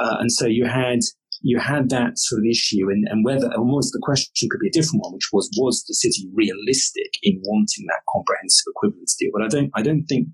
Uh, 0.00 0.16
and 0.20 0.32
so 0.32 0.46
you 0.46 0.66
had 0.66 1.00
you 1.44 1.58
had 1.58 1.90
that 1.90 2.18
sort 2.18 2.40
of 2.40 2.46
issue 2.46 2.88
and, 2.88 3.06
and 3.10 3.24
whether 3.24 3.52
almost 3.54 3.92
the 3.92 4.00
question 4.00 4.48
could 4.50 4.60
be 4.60 4.68
a 4.68 4.72
different 4.72 5.02
one, 5.02 5.14
which 5.14 5.30
was 5.32 5.50
was 5.56 5.84
the 5.84 5.94
city 5.94 6.28
realistic 6.34 7.10
in 7.22 7.40
wanting 7.44 7.86
that 7.88 8.02
comprehensive 8.12 8.64
equivalence 8.68 9.16
deal? 9.18 9.30
But 9.32 9.42
I 9.42 9.48
don't 9.48 9.70
I 9.74 9.82
don't 9.82 10.04
think 10.04 10.28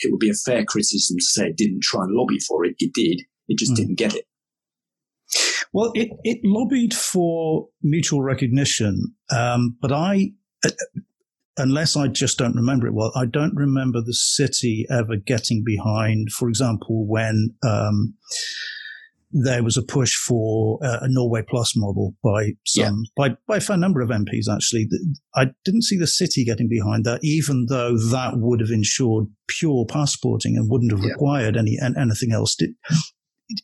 it 0.00 0.10
would 0.10 0.20
be 0.20 0.30
a 0.30 0.44
fair 0.44 0.64
criticism 0.64 1.16
to 1.18 1.24
say 1.24 1.46
it 1.48 1.56
didn't 1.56 1.82
try 1.82 2.04
and 2.04 2.14
lobby 2.14 2.38
for 2.38 2.64
it. 2.64 2.76
It 2.78 2.92
did. 2.94 3.22
It 3.48 3.58
just 3.58 3.72
mm. 3.72 3.76
didn't 3.76 3.98
get 3.98 4.14
it. 4.14 4.24
Well, 5.74 5.90
it, 5.94 6.10
it 6.22 6.38
lobbied 6.44 6.94
for 6.94 7.66
mutual 7.82 8.22
recognition, 8.22 9.14
um, 9.30 9.76
but 9.82 9.90
I, 9.90 10.30
uh, 10.64 10.70
unless 11.56 11.96
I 11.96 12.06
just 12.06 12.38
don't 12.38 12.54
remember 12.54 12.86
it 12.86 12.94
well, 12.94 13.10
I 13.16 13.26
don't 13.26 13.56
remember 13.56 14.00
the 14.00 14.14
city 14.14 14.86
ever 14.88 15.16
getting 15.16 15.64
behind, 15.66 16.30
for 16.30 16.48
example, 16.48 17.08
when 17.08 17.56
um, 17.64 18.14
there 19.32 19.64
was 19.64 19.76
a 19.76 19.82
push 19.82 20.14
for 20.14 20.78
uh, 20.80 20.98
a 21.02 21.08
Norway 21.08 21.42
Plus 21.46 21.72
model 21.76 22.14
by 22.22 22.52
some 22.64 23.02
yeah. 23.18 23.28
by 23.28 23.36
by 23.48 23.56
a 23.56 23.60
fair 23.60 23.76
number 23.76 24.00
of 24.00 24.10
MPs. 24.10 24.46
Actually, 24.48 24.88
I 25.34 25.46
didn't 25.64 25.82
see 25.82 25.98
the 25.98 26.06
city 26.06 26.44
getting 26.44 26.68
behind 26.68 27.04
that, 27.04 27.18
even 27.24 27.66
though 27.68 27.98
that 27.98 28.34
would 28.36 28.60
have 28.60 28.70
ensured 28.70 29.26
pure 29.48 29.86
passporting 29.88 30.56
and 30.56 30.70
wouldn't 30.70 30.92
have 30.92 31.02
yeah. 31.02 31.10
required 31.10 31.56
any 31.56 31.76
anything 31.82 32.30
else. 32.30 32.54
Did, 32.54 32.70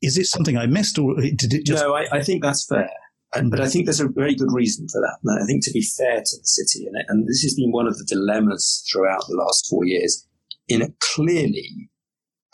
is 0.03 0.19
it 0.19 0.27
something 0.27 0.57
I 0.57 0.67
missed, 0.67 0.99
or 0.99 1.15
did 1.17 1.53
it 1.53 1.67
just? 1.67 1.83
No, 1.83 1.95
I, 1.95 2.07
I 2.13 2.23
think 2.23 2.43
that's 2.43 2.67
fair. 2.67 2.91
And, 3.35 3.51
but 3.51 3.61
I 3.61 3.69
think 3.69 3.85
there's 3.85 4.01
a 4.01 4.09
very 4.09 4.35
good 4.35 4.53
reason 4.53 4.89
for 4.89 5.01
that. 5.01 5.19
And 5.23 5.43
I 5.43 5.47
think 5.47 5.65
to 5.65 5.71
be 5.71 5.83
fair 5.83 6.17
to 6.17 6.37
the 6.37 6.45
city, 6.45 6.87
and, 6.87 6.97
and 7.09 7.29
this 7.29 7.43
has 7.43 7.55
been 7.55 7.71
one 7.71 7.87
of 7.87 7.97
the 7.97 8.05
dilemmas 8.05 8.85
throughout 8.91 9.23
the 9.29 9.37
last 9.37 9.69
four 9.71 9.85
years, 9.85 10.27
in 10.69 10.83
a 10.83 10.89
clearly 11.01 11.89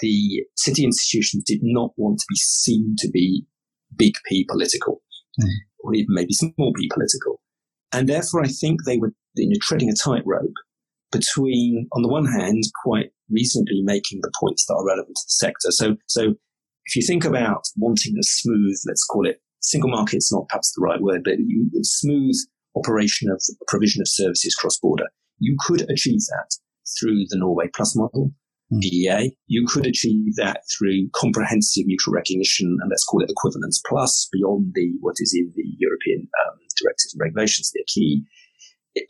the 0.00 0.44
city 0.56 0.84
institutions 0.84 1.44
did 1.46 1.60
not 1.62 1.92
want 1.96 2.18
to 2.18 2.26
be 2.28 2.36
seen 2.36 2.94
to 2.98 3.08
be 3.08 3.46
big 3.96 4.14
P 4.28 4.44
political, 4.44 5.02
mm. 5.40 5.48
or 5.80 5.94
even 5.94 6.08
maybe 6.10 6.34
small 6.34 6.72
p 6.74 6.90
political. 6.92 7.40
And 7.92 8.08
therefore, 8.08 8.42
I 8.42 8.48
think 8.48 8.84
they 8.84 8.98
were 8.98 9.12
you 9.34 9.48
know, 9.48 9.56
treading 9.62 9.88
a 9.88 9.94
tightrope 9.94 10.52
between, 11.12 11.88
on 11.92 12.02
the 12.02 12.08
one 12.08 12.26
hand, 12.26 12.64
quite 12.84 13.10
reasonably 13.30 13.80
making 13.82 14.20
the 14.22 14.32
points 14.38 14.66
that 14.66 14.74
are 14.74 14.86
relevant 14.86 15.16
to 15.16 15.22
the 15.24 15.30
sector. 15.30 15.70
So, 15.70 15.96
so 16.06 16.34
if 16.86 16.96
you 16.96 17.02
think 17.02 17.24
about 17.24 17.66
wanting 17.76 18.14
a 18.18 18.22
smooth, 18.22 18.76
let's 18.86 19.04
call 19.04 19.26
it 19.26 19.40
single 19.60 19.90
market, 19.90 20.16
it's 20.16 20.32
not 20.32 20.48
perhaps 20.48 20.72
the 20.72 20.82
right 20.82 21.00
word, 21.00 21.22
but 21.24 21.34
you, 21.38 21.68
smooth 21.82 22.36
operation 22.76 23.30
of 23.30 23.42
provision 23.66 24.00
of 24.00 24.08
services 24.08 24.54
cross 24.54 24.78
border, 24.78 25.06
you 25.38 25.56
could 25.66 25.88
achieve 25.90 26.20
that 26.28 26.56
through 26.98 27.24
the 27.28 27.38
Norway 27.38 27.66
Plus 27.74 27.96
model. 27.96 28.32
EEA. 28.72 29.30
You 29.46 29.64
could 29.68 29.86
achieve 29.86 30.34
that 30.36 30.62
through 30.76 31.08
comprehensive 31.14 31.86
mutual 31.86 32.14
recognition, 32.14 32.76
and 32.80 32.90
let's 32.90 33.04
call 33.04 33.22
it 33.22 33.30
equivalence 33.30 33.80
plus 33.86 34.28
beyond 34.32 34.72
the 34.74 34.90
what 35.00 35.14
is 35.20 35.32
in 35.38 35.52
the 35.54 35.62
European 35.78 36.26
um, 36.44 36.58
directives 36.82 37.14
and 37.14 37.20
regulations. 37.20 37.70
They're 37.72 37.84
key. 37.86 38.24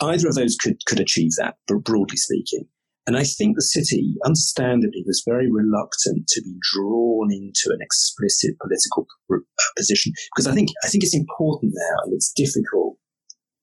Either 0.03 0.29
of 0.29 0.35
those 0.35 0.57
could 0.61 0.85
could 0.85 1.01
achieve 1.01 1.31
that, 1.39 1.57
but 1.67 1.85
broadly 1.85 2.19
speaking. 2.19 2.69
And 3.07 3.17
I 3.17 3.23
think 3.23 3.55
the 3.55 3.63
city, 3.63 4.15
understandably, 4.25 5.05
was 5.07 5.23
very 5.25 5.51
reluctant 5.51 6.27
to 6.29 6.43
be 6.43 6.57
drawn 6.75 7.33
into 7.33 7.71
an 7.71 7.79
explicit 7.81 8.57
political 8.61 9.07
uh, 9.33 9.37
position 9.77 10.13
because 10.35 10.49
I 10.49 10.55
think 10.55 10.71
I 10.85 10.89
think 10.89 11.05
it's 11.05 11.15
important 11.15 11.73
now, 11.75 12.05
and 12.05 12.15
it's 12.15 12.33
difficult 12.35 12.99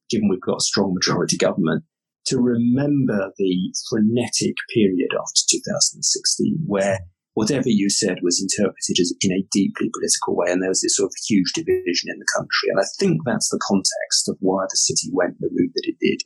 given 0.09 0.29
we've 0.29 0.41
got 0.41 0.57
a 0.57 0.69
strong 0.69 0.93
majority 0.93 1.37
government 1.37 1.83
to 2.25 2.37
remember 2.37 3.31
the 3.37 3.73
frenetic 3.89 4.55
period 4.73 5.09
after 5.11 5.41
2016 5.49 6.63
where 6.65 6.99
whatever 7.33 7.67
you 7.67 7.89
said 7.89 8.17
was 8.21 8.39
interpreted 8.39 8.99
as 9.01 9.13
in 9.21 9.31
a 9.31 9.45
deeply 9.51 9.89
political 9.91 10.35
way. 10.35 10.51
And 10.51 10.61
there 10.61 10.69
was 10.69 10.81
this 10.81 10.95
sort 10.95 11.07
of 11.07 11.15
huge 11.27 11.51
division 11.53 12.13
in 12.13 12.19
the 12.19 12.31
country. 12.37 12.69
And 12.69 12.79
I 12.79 12.87
think 12.99 13.21
that's 13.25 13.49
the 13.49 13.59
context 13.67 14.29
of 14.29 14.37
why 14.39 14.65
the 14.69 14.77
city 14.77 15.09
went 15.11 15.39
the 15.39 15.49
route 15.51 15.71
that 15.73 15.89
it 15.89 15.97
did. 15.99 16.21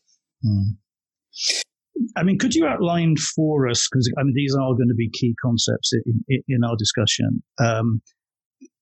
Mm. 0.46 0.78
I 2.16 2.24
mean, 2.24 2.38
could 2.38 2.56
you 2.56 2.66
outline 2.66 3.16
for 3.18 3.68
us, 3.68 3.88
because 3.90 4.12
I 4.18 4.24
mean, 4.24 4.34
these 4.36 4.56
are 4.56 4.74
going 4.74 4.90
to 4.90 4.96
be 4.96 5.10
key 5.10 5.36
concepts 5.42 5.94
in, 5.94 6.44
in, 6.48 6.64
our 6.64 6.76
discussion, 6.78 7.42
um, 7.60 8.02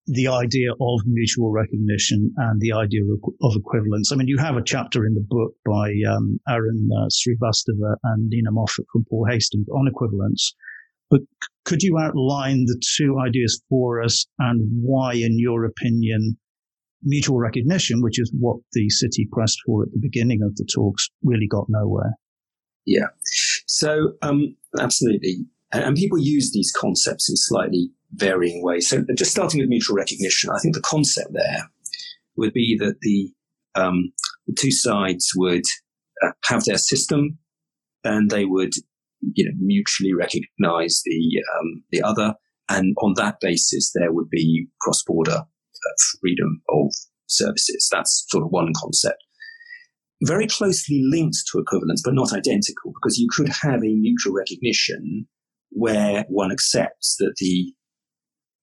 the 0.07 0.27
idea 0.27 0.71
of 0.71 1.01
mutual 1.05 1.51
recognition 1.51 2.31
and 2.37 2.61
the 2.61 2.73
idea 2.73 3.01
of, 3.03 3.19
of, 3.41 3.55
equivalence. 3.55 4.11
I 4.11 4.15
mean, 4.15 4.27
you 4.27 4.37
have 4.37 4.55
a 4.55 4.63
chapter 4.63 5.05
in 5.05 5.15
the 5.15 5.25
book 5.27 5.53
by 5.65 5.93
um, 6.09 6.39
Arun 6.47 6.89
uh, 6.95 7.07
Srivastava 7.07 7.95
and 8.03 8.29
Nina 8.29 8.51
Moffat 8.51 8.85
from 8.91 9.05
Paul 9.09 9.25
Hastings 9.29 9.67
on 9.69 9.87
equivalence. 9.87 10.53
But 11.09 11.21
c- 11.21 11.49
could 11.63 11.81
you 11.81 11.97
outline 11.97 12.65
the 12.65 12.79
two 12.97 13.17
ideas 13.19 13.61
for 13.69 14.01
us 14.01 14.27
and 14.37 14.61
why, 14.83 15.13
in 15.13 15.39
your 15.39 15.65
opinion, 15.65 16.37
mutual 17.03 17.37
recognition, 17.37 18.01
which 18.01 18.19
is 18.19 18.31
what 18.37 18.57
the 18.73 18.89
city 18.89 19.27
pressed 19.31 19.59
for 19.65 19.83
at 19.83 19.91
the 19.91 19.99
beginning 19.99 20.41
of 20.43 20.55
the 20.55 20.67
talks, 20.73 21.09
really 21.23 21.47
got 21.47 21.65
nowhere? 21.67 22.13
Yeah. 22.85 23.07
So, 23.67 24.13
um, 24.21 24.55
absolutely. 24.79 25.45
And 25.71 25.95
people 25.95 26.19
use 26.19 26.51
these 26.53 26.71
concepts 26.71 27.29
in 27.29 27.35
slightly 27.35 27.91
varying 28.13 28.63
ways. 28.63 28.87
So 28.87 29.03
just 29.17 29.31
starting 29.31 29.59
with 29.59 29.69
mutual 29.69 29.97
recognition, 29.97 30.49
I 30.51 30.59
think 30.59 30.75
the 30.75 30.81
concept 30.81 31.33
there 31.33 31.69
would 32.37 32.53
be 32.53 32.77
that 32.79 32.95
the, 33.01 33.31
um, 33.75 34.13
the 34.47 34.55
two 34.57 34.71
sides 34.71 35.31
would 35.35 35.63
uh, 36.23 36.31
have 36.45 36.63
their 36.63 36.77
system 36.77 37.39
and 38.03 38.29
they 38.29 38.45
would, 38.45 38.73
you 39.33 39.45
know, 39.45 39.51
mutually 39.57 40.13
recognize 40.13 41.01
the, 41.05 41.43
um, 41.59 41.83
the 41.91 42.01
other. 42.01 42.35
And 42.69 42.95
on 43.01 43.15
that 43.17 43.39
basis, 43.41 43.91
there 43.93 44.13
would 44.13 44.29
be 44.29 44.67
cross-border 44.81 45.39
uh, 45.39 45.95
freedom 46.21 46.61
of 46.69 46.93
services. 47.27 47.89
That's 47.91 48.25
sort 48.29 48.45
of 48.45 48.51
one 48.51 48.71
concept. 48.75 49.24
Very 50.21 50.47
closely 50.47 51.01
linked 51.03 51.37
to 51.51 51.59
equivalence, 51.59 52.01
but 52.03 52.13
not 52.13 52.33
identical, 52.33 52.93
because 52.93 53.17
you 53.17 53.27
could 53.29 53.49
have 53.49 53.83
a 53.83 53.95
mutual 53.95 54.33
recognition 54.33 55.27
where 55.71 56.25
one 56.29 56.51
accepts 56.51 57.17
that 57.19 57.33
the 57.37 57.73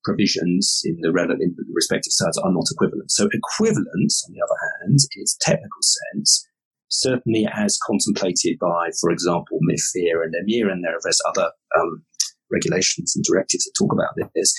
provisions 0.05 0.81
in 0.85 0.97
the, 1.01 1.09
in 1.09 1.55
the 1.57 1.65
respective 1.75 2.13
sides 2.13 2.39
are 2.39 2.53
not 2.53 2.65
equivalent. 2.73 3.11
So 3.11 3.29
equivalence, 3.33 4.25
on 4.27 4.33
the 4.33 4.41
other 4.43 4.59
hand, 4.81 4.99
in 5.15 5.23
its 5.23 5.37
technical 5.41 5.83
sense, 5.83 6.47
certainly 6.89 7.47
as 7.55 7.79
contemplated 7.87 8.59
by, 8.59 8.91
for 9.01 9.11
example, 9.11 9.59
MIFIR 9.63 10.25
and 10.25 10.35
EMIR, 10.35 10.73
and 10.73 10.85
there 10.85 10.97
are 10.97 11.03
various 11.03 11.21
other 11.29 11.51
um, 11.79 12.03
regulations 12.51 13.15
and 13.15 13.25
directives 13.25 13.65
that 13.65 13.73
talk 13.79 13.93
about 13.93 14.15
this, 14.35 14.55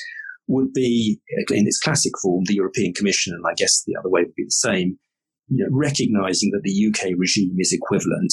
would 0.48 0.74
be, 0.74 1.20
in 1.50 1.68
its 1.68 1.80
classic 1.80 2.12
form, 2.22 2.44
the 2.46 2.56
European 2.56 2.94
Commission, 2.94 3.34
and 3.34 3.44
I 3.48 3.54
guess 3.56 3.84
the 3.86 3.96
other 3.98 4.10
way 4.10 4.24
would 4.24 4.36
be 4.36 4.46
the 4.46 4.52
same, 4.52 5.00
you 5.48 5.64
know, 5.64 5.70
recognizing 5.72 6.52
that 6.52 6.62
the 6.64 6.88
UK 6.88 7.14
regime 7.18 7.56
is 7.58 7.74
equivalent. 7.74 8.32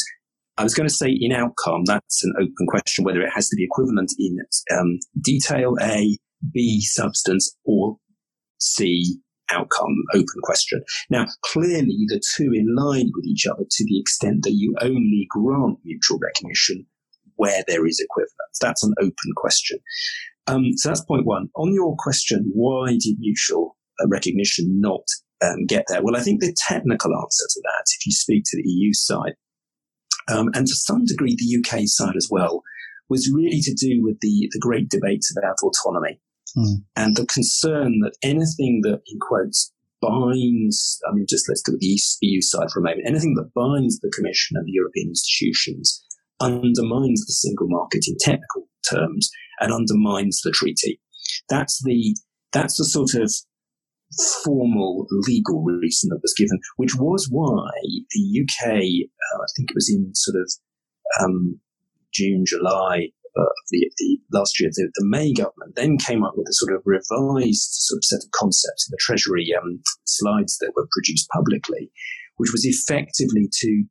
I 0.57 0.63
was 0.63 0.75
going 0.75 0.89
to 0.89 0.95
say 0.95 1.11
in 1.11 1.33
outcome, 1.33 1.85
that's 1.87 2.23
an 2.23 2.35
open 2.39 2.67
question 2.69 3.05
whether 3.05 3.23
it 3.23 3.31
has 3.35 3.49
to 3.49 3.57
be 3.57 3.65
equivalent 3.65 4.13
in 4.19 4.37
um, 4.79 4.99
detail, 5.23 5.77
A, 5.81 6.19
B 6.53 6.81
substance 6.83 7.57
or 7.65 7.97
C 8.59 9.21
outcome 9.51 9.97
open 10.15 10.41
question. 10.43 10.83
Now, 11.09 11.27
clearly 11.45 12.05
the 12.07 12.21
two 12.37 12.53
in 12.55 12.75
line 12.77 13.11
with 13.15 13.25
each 13.27 13.47
other 13.47 13.65
to 13.69 13.85
the 13.85 13.99
extent 13.99 14.45
that 14.45 14.53
you 14.53 14.75
only 14.81 15.27
grant 15.29 15.79
mutual 15.85 16.19
recognition 16.19 16.87
where 17.37 17.63
there 17.67 17.87
is 17.87 18.01
equivalence. 18.01 18.59
That's 18.61 18.85
an 18.85 18.93
open 19.01 19.33
question. 19.37 19.79
Um, 20.47 20.73
so 20.77 20.91
that's 20.91 21.05
point 21.05 21.27
one. 21.27 21.49
On 21.57 21.73
your 21.73 21.97
question, 21.99 22.51
why 22.53 22.93
did 22.93 23.17
mutual 23.19 23.77
uh, 24.01 24.09
recognition 24.09 24.81
not 24.81 25.05
um, 25.43 25.67
get 25.67 25.85
there? 25.89 26.03
Well, 26.03 26.17
I 26.17 26.21
think 26.21 26.41
the 26.41 26.55
technical 26.69 27.15
answer 27.15 27.47
to 27.49 27.61
that, 27.65 27.85
if 27.99 28.07
you 28.07 28.13
speak 28.13 28.45
to 28.47 28.57
the 28.57 28.69
EU 28.69 28.93
side, 28.93 29.35
um, 30.29 30.49
and 30.55 30.67
to 30.67 30.75
some 30.75 31.05
degree 31.05 31.37
the 31.37 31.59
UK 31.59 31.83
side 31.87 32.17
as 32.17 32.29
well, 32.31 32.63
was 33.09 33.33
really 33.35 33.61
to 33.61 33.75
do 33.75 34.03
with 34.03 34.19
the, 34.21 34.49
the 34.53 34.61
great 34.61 34.89
debates 34.89 35.35
about 35.37 35.57
autonomy. 35.63 36.21
Mm. 36.57 36.85
And 36.97 37.17
the 37.17 37.27
concern 37.27 38.01
that 38.01 38.17
anything 38.23 38.81
that, 38.85 39.01
in 39.07 39.19
quotes, 39.21 39.73
binds, 40.01 40.99
I 41.09 41.15
mean, 41.15 41.27
just 41.29 41.49
let's 41.49 41.63
look 41.67 41.75
at 41.75 41.81
the 41.81 41.99
EU 42.23 42.41
side 42.41 42.71
for 42.73 42.81
a 42.81 42.83
moment, 42.83 43.07
anything 43.07 43.35
that 43.35 43.53
binds 43.55 43.99
the 44.01 44.13
Commission 44.15 44.57
and 44.57 44.67
the 44.67 44.73
European 44.73 45.09
institutions 45.09 46.05
undermines 46.41 47.27
the 47.27 47.33
single 47.33 47.69
market 47.69 48.05
in 48.09 48.17
technical 48.19 48.67
terms 48.89 49.31
and 49.61 49.73
undermines 49.73 50.41
the 50.43 50.51
treaty. 50.51 51.01
That's 51.49 51.83
the, 51.85 52.17
that's 52.53 52.79
the 52.79 52.85
sort 52.85 53.15
of 53.15 53.31
formal 54.45 55.07
legal 55.27 55.63
reason 55.63 56.09
that 56.11 56.21
was 56.23 56.35
given, 56.37 56.59
which 56.77 56.95
was 56.97 57.29
why 57.31 57.71
the 58.11 58.43
UK, 58.43 58.67
uh, 58.73 59.43
I 59.43 59.47
think 59.57 59.71
it 59.71 59.75
was 59.75 59.93
in 59.93 60.13
sort 60.15 60.37
of 60.41 60.51
um, 61.23 61.61
June, 62.13 62.45
July 62.47 63.09
uh, 63.39 63.55
the, 63.71 63.91
the, 63.99 64.19
last 64.33 64.59
year, 64.59 64.71
the, 64.73 64.91
the, 64.95 65.07
May 65.07 65.33
government 65.33 65.77
then 65.77 65.97
came 65.99 66.25
up 66.25 66.35
with 66.37 66.49
a 66.49 66.53
sort 66.53 66.75
of 66.75 66.83
revised 66.85 67.71
sort 67.71 67.99
of 67.99 68.05
set 68.05 68.25
of 68.25 68.31
concepts 68.33 68.89
in 68.89 68.91
the 68.91 68.99
Treasury 69.01 69.49
um, 69.57 69.81
slides 70.05 70.59
that 70.59 70.73
were 70.75 70.89
produced 70.91 71.29
publicly, 71.29 71.91
which 72.37 72.51
was 72.53 72.65
effectively 72.65 73.49
to 73.61 73.85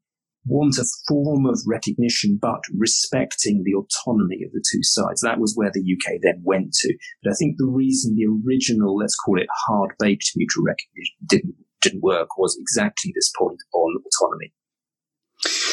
want 0.46 0.78
a 0.78 0.86
form 1.08 1.46
of 1.46 1.60
recognition, 1.68 2.40
but 2.42 2.62
respecting 2.76 3.64
the 3.64 3.74
autonomy 3.74 4.44
of 4.46 4.52
the 4.52 4.64
two 4.72 4.84
sides. 4.84 5.22
That 5.22 5.40
was 5.40 5.54
where 5.56 5.72
the 5.74 5.82
UK 5.82 6.20
then 6.22 6.42
went 6.44 6.74
to. 6.74 6.98
But 7.24 7.32
I 7.32 7.36
think 7.36 7.56
the 7.58 7.68
reason 7.68 8.16
the 8.16 8.28
original, 8.28 8.98
let's 8.98 9.16
call 9.16 9.40
it 9.40 9.48
hard 9.68 9.92
baked 10.00 10.32
mutual 10.36 10.64
recognition 10.66 11.16
didn't, 11.28 11.56
didn't 11.82 12.04
work 12.04 12.38
was 12.38 12.58
exactly 12.60 13.12
this 13.14 13.32
point 13.38 13.60
on 13.74 13.96
autonomy. 14.06 14.54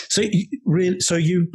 So, 0.08 0.23
really, 0.64 1.00
so 1.00 1.16
you 1.16 1.50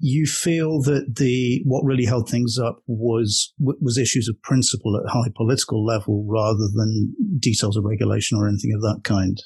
you 0.00 0.26
feel 0.26 0.80
that 0.82 1.16
the 1.16 1.60
what 1.64 1.84
really 1.84 2.04
held 2.04 2.28
things 2.28 2.58
up 2.58 2.82
was 2.86 3.52
was 3.58 3.98
issues 3.98 4.28
of 4.28 4.40
principle 4.42 4.96
at 4.96 5.10
high 5.10 5.30
political 5.34 5.84
level 5.84 6.24
rather 6.28 6.68
than 6.72 7.14
details 7.38 7.76
of 7.76 7.84
regulation 7.84 8.38
or 8.38 8.46
anything 8.46 8.72
of 8.74 8.80
that 8.82 9.00
kind. 9.02 9.42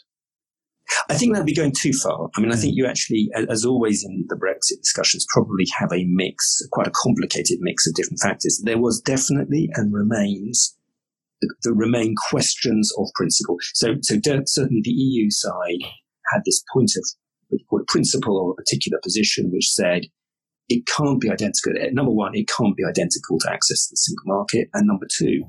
I 1.09 1.15
think 1.15 1.33
that'd 1.33 1.47
be 1.47 1.55
going 1.55 1.73
too 1.77 1.93
far. 1.93 2.29
I 2.37 2.41
mean, 2.41 2.53
I 2.53 2.57
think 2.57 2.75
hmm. 2.75 2.79
you 2.79 2.87
actually, 2.87 3.29
as 3.49 3.65
always 3.65 4.05
in 4.05 4.25
the 4.29 4.37
Brexit 4.37 4.81
discussions, 4.81 5.27
probably 5.33 5.67
have 5.79 5.93
a 5.93 6.05
mix, 6.09 6.63
quite 6.73 6.87
a 6.87 6.93
complicated 7.03 7.59
mix 7.61 7.87
of 7.87 7.95
different 7.95 8.21
factors. 8.21 8.61
There 8.65 8.79
was 8.79 9.01
definitely 9.01 9.69
and 9.75 9.93
remains 9.93 10.77
the 11.63 11.73
remain 11.73 12.15
questions 12.31 12.93
of 12.99 13.09
principle. 13.15 13.57
So, 13.75 13.95
so 14.01 14.17
certainly 14.47 14.81
the 14.85 14.91
EU 14.91 15.31
side 15.31 15.83
had 16.33 16.43
this 16.45 16.63
point 16.73 16.93
of 16.97 17.05
what 17.49 17.61
you 17.61 17.67
call 17.69 17.81
a 17.81 17.85
principle 17.93 18.39
or 18.39 18.53
a 18.53 18.55
particular 18.55 18.99
position, 19.03 19.51
which 19.53 19.71
said 19.71 20.03
it 20.69 20.87
can't 20.87 21.21
be 21.21 21.31
identical. 21.31 21.73
Eh, 21.79 21.91
number 21.93 22.13
one, 22.13 22.35
it 22.35 22.49
can't 22.49 22.77
be 22.77 22.85
identical 22.85 23.39
to 23.41 23.53
access 23.53 23.87
to 23.87 23.93
the 23.93 23.97
single 23.97 24.25
market, 24.27 24.69
and 24.75 24.87
number 24.87 25.07
two, 25.19 25.43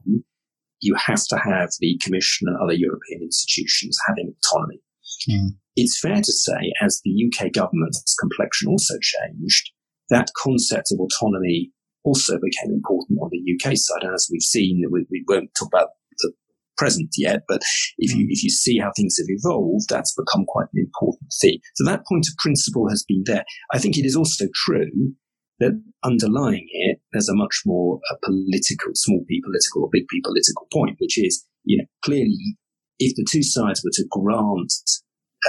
you 0.81 0.95
have 0.95 1.23
to 1.29 1.37
have 1.37 1.69
the 1.79 1.99
Commission 2.03 2.47
and 2.47 2.57
other 2.57 2.73
European 2.73 3.21
institutions 3.21 3.97
having 4.07 4.33
autonomy. 4.43 4.81
Mm. 5.29 5.57
It's 5.75 5.99
fair 5.99 6.17
to 6.17 6.31
say, 6.31 6.71
as 6.81 7.01
the 7.03 7.11
UK 7.11 7.51
government's 7.51 8.15
complexion 8.19 8.69
also 8.69 8.95
changed, 9.01 9.71
that 10.09 10.29
concept 10.37 10.91
of 10.91 10.99
autonomy 10.99 11.71
also 12.03 12.33
became 12.35 12.73
important 12.73 13.19
on 13.21 13.29
the 13.31 13.43
UK 13.53 13.75
side. 13.77 14.03
And 14.03 14.13
as 14.13 14.27
we've 14.31 14.41
seen, 14.41 14.83
we, 14.91 15.05
we 15.09 15.23
won't 15.27 15.49
talk 15.57 15.69
about 15.73 15.89
the 16.19 16.33
present 16.77 17.09
yet, 17.17 17.43
but 17.47 17.61
if 17.97 18.15
you, 18.15 18.27
if 18.29 18.43
you 18.43 18.49
see 18.49 18.77
how 18.77 18.91
things 18.95 19.15
have 19.17 19.27
evolved, 19.29 19.85
that's 19.89 20.13
become 20.15 20.45
quite 20.45 20.67
an 20.73 20.81
important 20.81 21.31
theme. 21.41 21.59
So 21.75 21.85
that 21.85 22.05
point 22.07 22.25
of 22.29 22.37
principle 22.37 22.89
has 22.89 23.03
been 23.07 23.23
there. 23.25 23.45
I 23.71 23.79
think 23.79 23.97
it 23.97 24.05
is 24.05 24.15
also 24.15 24.45
true 24.53 25.13
that 25.59 25.81
underlying 26.03 26.67
it, 26.71 26.99
there's 27.11 27.29
a 27.29 27.35
much 27.35 27.61
more 27.65 27.99
a 28.11 28.15
political, 28.25 28.91
small 28.95 29.23
p 29.27 29.41
political 29.43 29.83
or 29.83 29.89
big 29.91 30.07
p 30.09 30.21
political 30.23 30.67
point, 30.73 30.97
which 30.99 31.17
is, 31.17 31.45
you 31.63 31.77
know, 31.77 31.85
clearly 32.03 32.57
if 33.05 33.15
the 33.15 33.25
two 33.29 33.43
sides 33.43 33.83
were 33.83 33.91
to 33.93 34.05
grant 34.09 34.73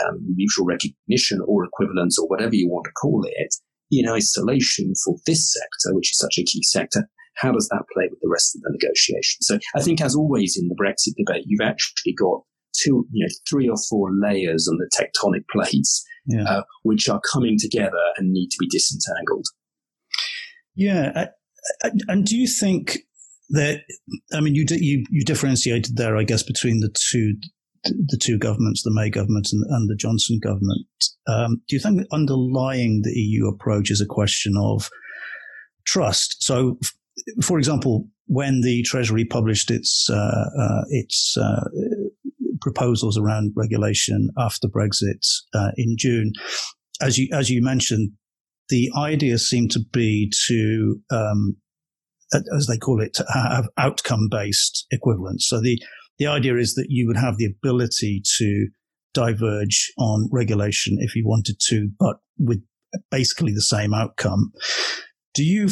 um, 0.04 0.18
mutual 0.34 0.66
recognition 0.66 1.40
or 1.46 1.64
equivalence 1.64 2.18
or 2.18 2.26
whatever 2.28 2.54
you 2.54 2.68
want 2.68 2.84
to 2.84 2.92
call 2.92 3.24
it, 3.26 3.54
in 3.90 4.08
isolation 4.08 4.92
for 5.04 5.16
this 5.26 5.52
sector, 5.52 5.94
which 5.94 6.10
is 6.10 6.18
such 6.18 6.38
a 6.38 6.44
key 6.44 6.62
sector, 6.62 7.08
how 7.36 7.52
does 7.52 7.68
that 7.68 7.84
play 7.92 8.04
with 8.10 8.18
the 8.20 8.28
rest 8.28 8.56
of 8.56 8.62
the 8.62 8.70
negotiation? 8.72 9.42
So 9.42 9.58
I 9.76 9.82
think, 9.82 10.00
as 10.00 10.14
always 10.14 10.56
in 10.56 10.68
the 10.68 10.74
Brexit 10.74 11.14
debate, 11.16 11.44
you've 11.46 11.66
actually 11.66 12.14
got 12.14 12.42
two, 12.76 13.06
you 13.12 13.24
know, 13.24 13.32
three 13.48 13.68
or 13.68 13.76
four 13.88 14.10
layers 14.12 14.68
on 14.68 14.78
the 14.78 14.90
tectonic 14.96 15.44
plates, 15.50 16.04
yeah. 16.26 16.44
uh, 16.44 16.62
which 16.82 17.08
are 17.08 17.20
coming 17.32 17.56
together 17.58 18.02
and 18.16 18.32
need 18.32 18.48
to 18.48 18.56
be 18.58 18.68
disentangled. 18.68 19.46
Yeah, 20.74 21.28
and 22.08 22.26
do 22.26 22.36
you 22.36 22.48
think 22.48 23.00
that? 23.50 23.82
I 24.32 24.40
mean, 24.40 24.54
you 24.54 24.64
you 24.70 25.04
you 25.10 25.24
differentiated 25.24 25.96
there, 25.96 26.16
I 26.16 26.24
guess, 26.24 26.42
between 26.42 26.80
the 26.80 26.94
two 27.10 27.34
the 27.84 28.18
two 28.20 28.38
governments, 28.38 28.82
the 28.82 28.92
May 28.92 29.10
government 29.10 29.48
and, 29.52 29.62
and 29.70 29.88
the 29.88 29.96
Johnson 29.96 30.38
government. 30.42 30.86
Um, 31.26 31.60
do 31.68 31.76
you 31.76 31.80
think 31.80 32.06
underlying 32.12 33.02
the 33.02 33.12
EU 33.12 33.46
approach 33.46 33.90
is 33.90 34.00
a 34.00 34.06
question 34.06 34.54
of 34.58 34.90
trust? 35.86 36.42
So, 36.42 36.78
f- 36.82 37.44
for 37.44 37.58
example, 37.58 38.06
when 38.26 38.62
the 38.62 38.82
Treasury 38.82 39.24
published 39.24 39.70
its 39.70 40.08
uh, 40.10 40.46
uh, 40.58 40.82
its 40.88 41.36
uh, 41.36 41.64
proposals 42.60 43.18
around 43.18 43.52
regulation 43.54 44.30
after 44.38 44.68
Brexit 44.68 45.26
uh, 45.54 45.70
in 45.76 45.96
June, 45.98 46.32
as 47.00 47.18
you 47.18 47.28
as 47.32 47.50
you 47.50 47.62
mentioned, 47.62 48.12
the 48.68 48.90
idea 48.96 49.38
seemed 49.38 49.70
to 49.72 49.80
be 49.92 50.32
to 50.46 51.00
um, 51.10 51.56
Uh, 52.32 52.40
as 52.56 52.66
they 52.66 52.78
call 52.78 53.02
it, 53.02 53.18
have 53.32 53.68
outcome 53.76 54.28
based 54.30 54.86
equivalence. 54.90 55.46
So 55.46 55.60
the 55.60 55.80
the 56.18 56.26
idea 56.26 56.56
is 56.56 56.74
that 56.74 56.86
you 56.88 57.06
would 57.06 57.16
have 57.16 57.36
the 57.36 57.46
ability 57.46 58.22
to 58.38 58.68
diverge 59.14 59.92
on 59.98 60.28
regulation 60.32 60.96
if 61.00 61.14
you 61.16 61.26
wanted 61.26 61.56
to, 61.68 61.88
but 61.98 62.16
with 62.38 62.62
basically 63.10 63.52
the 63.52 63.62
same 63.62 63.92
outcome. 63.92 64.52
Do 65.34 65.44
you 65.44 65.68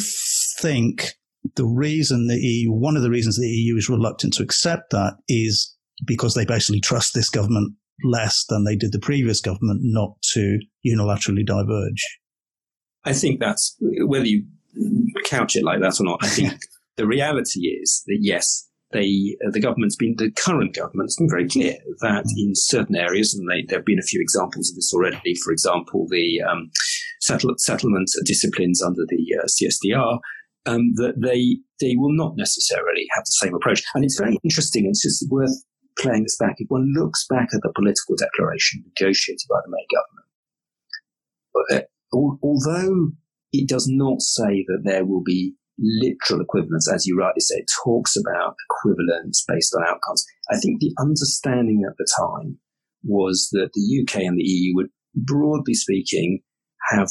think 0.59 1.13
the 1.55 1.65
reason 1.65 2.27
the 2.27 2.37
EU, 2.37 2.71
one 2.71 2.95
of 2.97 3.03
the 3.03 3.09
reasons 3.09 3.37
the 3.37 3.47
EU 3.47 3.77
is 3.77 3.89
reluctant 3.89 4.33
to 4.35 4.43
accept 4.43 4.91
that 4.91 5.15
is 5.27 5.75
because 6.05 6.33
they 6.33 6.45
basically 6.45 6.81
trust 6.81 7.13
this 7.13 7.29
government 7.29 7.73
less 8.03 8.45
than 8.49 8.63
they 8.63 8.75
did 8.75 8.91
the 8.91 8.99
previous 8.99 9.39
government 9.39 9.81
not 9.83 10.21
to 10.33 10.59
unilaterally 10.85 11.45
diverge? 11.45 12.19
I 13.05 13.13
think 13.13 13.39
that's 13.39 13.75
whether 13.79 14.25
you 14.25 14.45
couch 15.23 15.55
it 15.55 15.63
like 15.63 15.79
that 15.81 15.99
or 15.99 16.05
not. 16.05 16.19
I 16.21 16.27
think 16.27 16.53
the 16.97 17.07
reality 17.07 17.61
is 17.61 18.03
that 18.07 18.19
yes, 18.21 18.67
they, 18.91 19.35
uh, 19.45 19.51
the 19.51 19.59
government's 19.59 19.95
been, 19.95 20.15
the 20.17 20.31
current 20.31 20.75
government's 20.75 21.17
been 21.17 21.29
very 21.29 21.47
clear 21.47 21.75
that 22.01 22.25
in 22.37 22.51
certain 22.53 22.95
areas, 22.95 23.33
and 23.33 23.49
they, 23.49 23.65
there 23.67 23.79
have 23.79 23.85
been 23.85 23.99
a 23.99 24.07
few 24.07 24.21
examples 24.21 24.69
of 24.69 24.75
this 24.75 24.93
already, 24.93 25.35
for 25.43 25.51
example, 25.51 26.07
the 26.09 26.41
um, 26.41 26.69
settle, 27.19 27.53
settlement 27.57 28.09
disciplines 28.25 28.81
under 28.81 29.03
the 29.07 29.35
uh, 29.41 29.47
CSDR, 29.47 30.19
um, 30.65 30.93
that 30.95 31.15
they, 31.21 31.57
they 31.81 31.95
will 31.97 32.15
not 32.15 32.37
necessarily 32.37 33.05
have 33.15 33.25
the 33.25 33.31
same 33.31 33.55
approach. 33.55 33.83
And 33.95 34.05
it's 34.05 34.19
very 34.19 34.37
interesting, 34.43 34.85
it's 34.85 35.01
just 35.01 35.25
worth 35.29 35.63
playing 35.97 36.23
this 36.23 36.37
back. 36.37 36.55
If 36.57 36.69
one 36.69 36.93
looks 36.95 37.25
back 37.27 37.49
at 37.53 37.61
the 37.61 37.73
political 37.75 38.15
declaration 38.15 38.83
negotiated 38.85 39.45
by 39.49 39.59
the 39.65 39.71
May 39.71 39.85
government, 39.95 40.27
uh, 41.71 41.81
although 42.13 43.11
it 43.53 43.69
does 43.69 43.87
not 43.87 44.21
say 44.21 44.65
that 44.67 44.81
there 44.83 45.05
will 45.05 45.23
be 45.23 45.53
literal 45.79 46.41
equivalence, 46.41 46.91
as 46.91 47.05
you 47.05 47.17
rightly 47.17 47.39
say, 47.39 47.55
It 47.57 47.69
talks 47.83 48.15
about 48.15 48.55
equivalence 48.69 49.43
based 49.47 49.73
on 49.75 49.87
outcomes. 49.87 50.25
I 50.51 50.57
think 50.57 50.79
the 50.79 50.93
understanding 50.99 51.83
at 51.87 51.95
the 51.97 52.07
time 52.19 52.57
was 53.03 53.49
that 53.51 53.69
the 53.73 54.01
UK 54.01 54.23
and 54.23 54.37
the 54.37 54.43
EU 54.43 54.75
would, 54.75 54.87
broadly 55.15 55.73
speaking, 55.73 56.41
have 56.91 57.07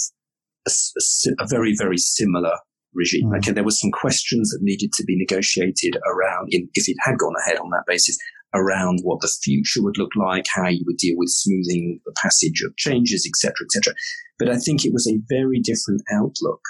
a, 0.67 0.71
a, 0.71 1.45
a 1.45 1.47
very, 1.49 1.75
very 1.77 1.99
similar 1.99 2.57
regime. 2.95 3.31
Mm. 3.31 3.39
Okay, 3.39 3.53
there 3.53 3.65
were 3.65 3.71
some 3.71 3.91
questions 3.91 4.51
that 4.51 4.63
needed 4.63 4.93
to 4.95 5.05
be 5.05 5.17
negotiated 5.17 5.97
around, 6.07 6.49
in, 6.51 6.69
if 6.75 6.89
it 6.89 6.97
had 7.01 7.19
gone 7.19 7.35
ahead 7.45 7.59
on 7.59 7.71
that 7.71 7.85
basis, 7.87 8.19
around 8.55 9.01
what 9.03 9.21
the 9.21 9.33
future 9.43 9.83
would 9.83 9.97
look 9.97 10.11
like, 10.17 10.45
how 10.55 10.69
you 10.69 10.85
would 10.87 10.99
deal 10.99 11.17
with 11.17 11.31
smoothing 11.31 12.01
the 12.05 12.15
passage 12.23 12.63
of 12.65 12.77
changes, 12.77 13.27
etc., 13.27 13.55
etc. 13.65 13.95
But 14.39 14.49
I 14.49 14.59
think 14.59 14.85
it 14.85 14.93
was 14.93 15.09
a 15.09 15.21
very 15.29 15.61
different 15.61 16.03
outlook 16.13 16.61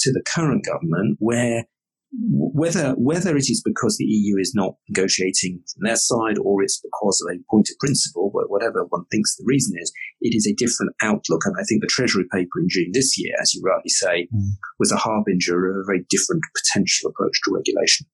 to 0.00 0.12
the 0.12 0.22
current 0.22 0.64
government 0.64 1.16
where 1.18 1.64
whether 2.12 2.92
whether 2.92 3.36
it 3.36 3.50
is 3.50 3.62
because 3.64 3.96
the 3.96 4.04
EU 4.04 4.38
is 4.38 4.52
not 4.54 4.74
negotiating 4.88 5.62
from 5.72 5.84
their 5.84 5.96
side 5.96 6.38
or 6.42 6.62
it's 6.62 6.80
because 6.80 7.22
of 7.22 7.34
a 7.34 7.40
point 7.50 7.68
of 7.70 7.78
principle, 7.78 8.30
but 8.32 8.50
whatever 8.50 8.86
one 8.88 9.04
thinks 9.10 9.36
the 9.36 9.44
reason 9.46 9.74
is, 9.80 9.92
it 10.20 10.34
is 10.34 10.46
a 10.46 10.54
different 10.54 10.92
outlook. 11.02 11.42
And 11.44 11.54
I 11.60 11.64
think 11.64 11.82
the 11.82 11.88
Treasury 11.88 12.24
paper 12.32 12.60
in 12.60 12.68
June 12.68 12.90
this 12.92 13.18
year, 13.18 13.34
as 13.40 13.54
you 13.54 13.62
rightly 13.62 13.90
say, 13.90 14.28
mm. 14.34 14.50
was 14.78 14.90
a 14.90 14.96
harbinger 14.96 15.70
of 15.70 15.76
a 15.76 15.86
very 15.86 16.04
different 16.08 16.42
potential 16.56 17.10
approach 17.10 17.38
to 17.44 17.54
regulation. 17.54 18.06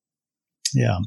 Yeah. 0.74 0.98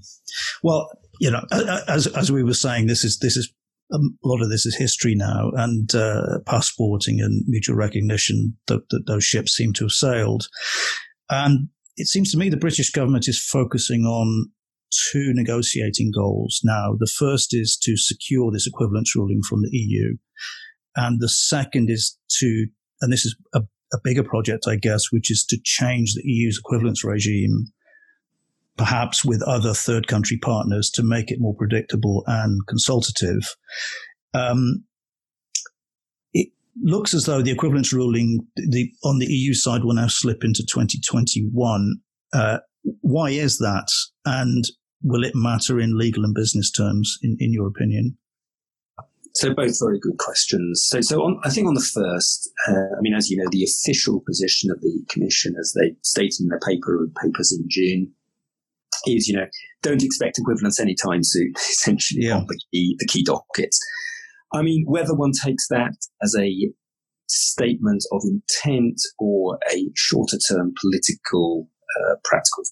Well, 0.63 0.89
you 1.19 1.29
know, 1.29 1.43
as 1.87 2.07
as 2.07 2.31
we 2.31 2.43
were 2.43 2.53
saying, 2.53 2.87
this 2.87 3.03
is 3.03 3.19
this 3.19 3.35
is 3.35 3.51
a 3.91 3.99
lot 4.23 4.41
of 4.41 4.49
this 4.49 4.65
is 4.65 4.75
history 4.75 5.15
now, 5.15 5.51
and 5.55 5.93
uh, 5.93 6.39
passporting 6.45 7.19
and 7.19 7.43
mutual 7.47 7.75
recognition 7.75 8.57
that, 8.67 8.87
that 8.89 9.07
those 9.07 9.23
ships 9.23 9.55
seem 9.55 9.73
to 9.73 9.85
have 9.85 9.91
sailed. 9.91 10.47
And 11.29 11.69
it 11.97 12.07
seems 12.07 12.31
to 12.31 12.37
me 12.37 12.49
the 12.49 12.57
British 12.57 12.91
government 12.91 13.27
is 13.27 13.43
focusing 13.43 14.03
on 14.03 14.51
two 15.11 15.33
negotiating 15.33 16.11
goals 16.15 16.61
now. 16.63 16.95
The 16.97 17.11
first 17.17 17.53
is 17.53 17.77
to 17.83 17.97
secure 17.97 18.51
this 18.51 18.67
equivalence 18.67 19.15
ruling 19.15 19.41
from 19.47 19.61
the 19.61 19.69
EU. 19.71 20.15
And 20.95 21.19
the 21.19 21.29
second 21.29 21.89
is 21.89 22.17
to, 22.39 22.67
and 23.01 23.11
this 23.11 23.25
is 23.25 23.35
a, 23.53 23.61
a 23.93 23.97
bigger 24.03 24.23
project, 24.23 24.65
I 24.67 24.75
guess, 24.75 25.11
which 25.11 25.29
is 25.29 25.45
to 25.49 25.57
change 25.63 26.13
the 26.13 26.21
EU's 26.23 26.59
equivalence 26.59 27.03
regime 27.03 27.65
perhaps 28.77 29.25
with 29.25 29.41
other 29.41 29.73
third 29.73 30.07
country 30.07 30.37
partners 30.37 30.91
to 30.91 31.03
make 31.03 31.31
it 31.31 31.41
more 31.41 31.55
predictable 31.55 32.23
and 32.27 32.61
consultative. 32.67 33.55
Um, 34.35 34.83
looks 36.81 37.13
as 37.13 37.25
though 37.25 37.41
the 37.41 37.51
equivalence 37.51 37.93
ruling 37.93 38.45
the, 38.55 38.91
on 39.03 39.19
the 39.19 39.25
EU 39.27 39.53
side 39.53 39.83
will 39.83 39.93
now 39.93 40.07
slip 40.07 40.43
into 40.43 40.63
2021. 40.65 41.95
Uh, 42.33 42.57
why 43.01 43.29
is 43.29 43.57
that? 43.57 43.87
And 44.25 44.63
will 45.03 45.23
it 45.23 45.33
matter 45.35 45.79
in 45.79 45.97
legal 45.97 46.23
and 46.23 46.33
business 46.33 46.71
terms, 46.71 47.17
in, 47.21 47.37
in 47.39 47.53
your 47.53 47.67
opinion? 47.67 48.17
So 49.33 49.53
both 49.53 49.79
very 49.79 49.99
good 49.99 50.17
questions. 50.17 50.83
So, 50.87 50.99
so 51.01 51.21
on, 51.21 51.39
I 51.43 51.51
think 51.51 51.67
on 51.67 51.75
the 51.75 51.91
first, 51.93 52.49
uh, 52.67 52.97
I 52.97 53.01
mean, 53.01 53.13
as 53.13 53.29
you 53.29 53.37
know, 53.37 53.47
the 53.51 53.63
official 53.63 54.21
position 54.25 54.71
of 54.71 54.81
the 54.81 55.05
Commission, 55.09 55.53
as 55.59 55.75
they 55.79 55.95
stated 56.01 56.41
in 56.41 56.47
their 56.47 56.59
paper 56.67 57.07
papers 57.21 57.55
in 57.55 57.63
June, 57.69 58.11
is, 59.05 59.27
you 59.27 59.35
know, 59.35 59.45
don't 59.83 60.03
expect 60.03 60.39
equivalence 60.39 60.79
anytime 60.79 61.23
soon, 61.23 61.53
essentially, 61.55 62.25
yeah. 62.25 62.37
on 62.37 62.47
the 62.47 62.59
key, 62.71 62.95
the 62.97 63.05
key 63.05 63.23
dockets. 63.23 63.79
I 64.53 64.61
mean, 64.61 64.85
whether 64.87 65.13
one 65.13 65.31
takes 65.43 65.67
that 65.69 65.95
as 66.21 66.35
a 66.37 66.71
statement 67.27 68.03
of 68.11 68.21
intent 68.23 68.99
or 69.19 69.59
a 69.71 69.89
shorter 69.95 70.37
term 70.37 70.73
political, 70.79 71.67
uh, 71.99 72.15
practical, 72.23 72.63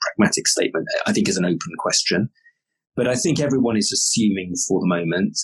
pragmatic 0.00 0.46
statement, 0.46 0.86
I 1.06 1.12
think 1.12 1.28
is 1.28 1.36
an 1.36 1.44
open 1.44 1.72
question. 1.78 2.30
But 2.94 3.08
I 3.08 3.14
think 3.14 3.40
everyone 3.40 3.76
is 3.76 3.92
assuming 3.92 4.54
for 4.66 4.80
the 4.80 4.86
moment 4.86 5.38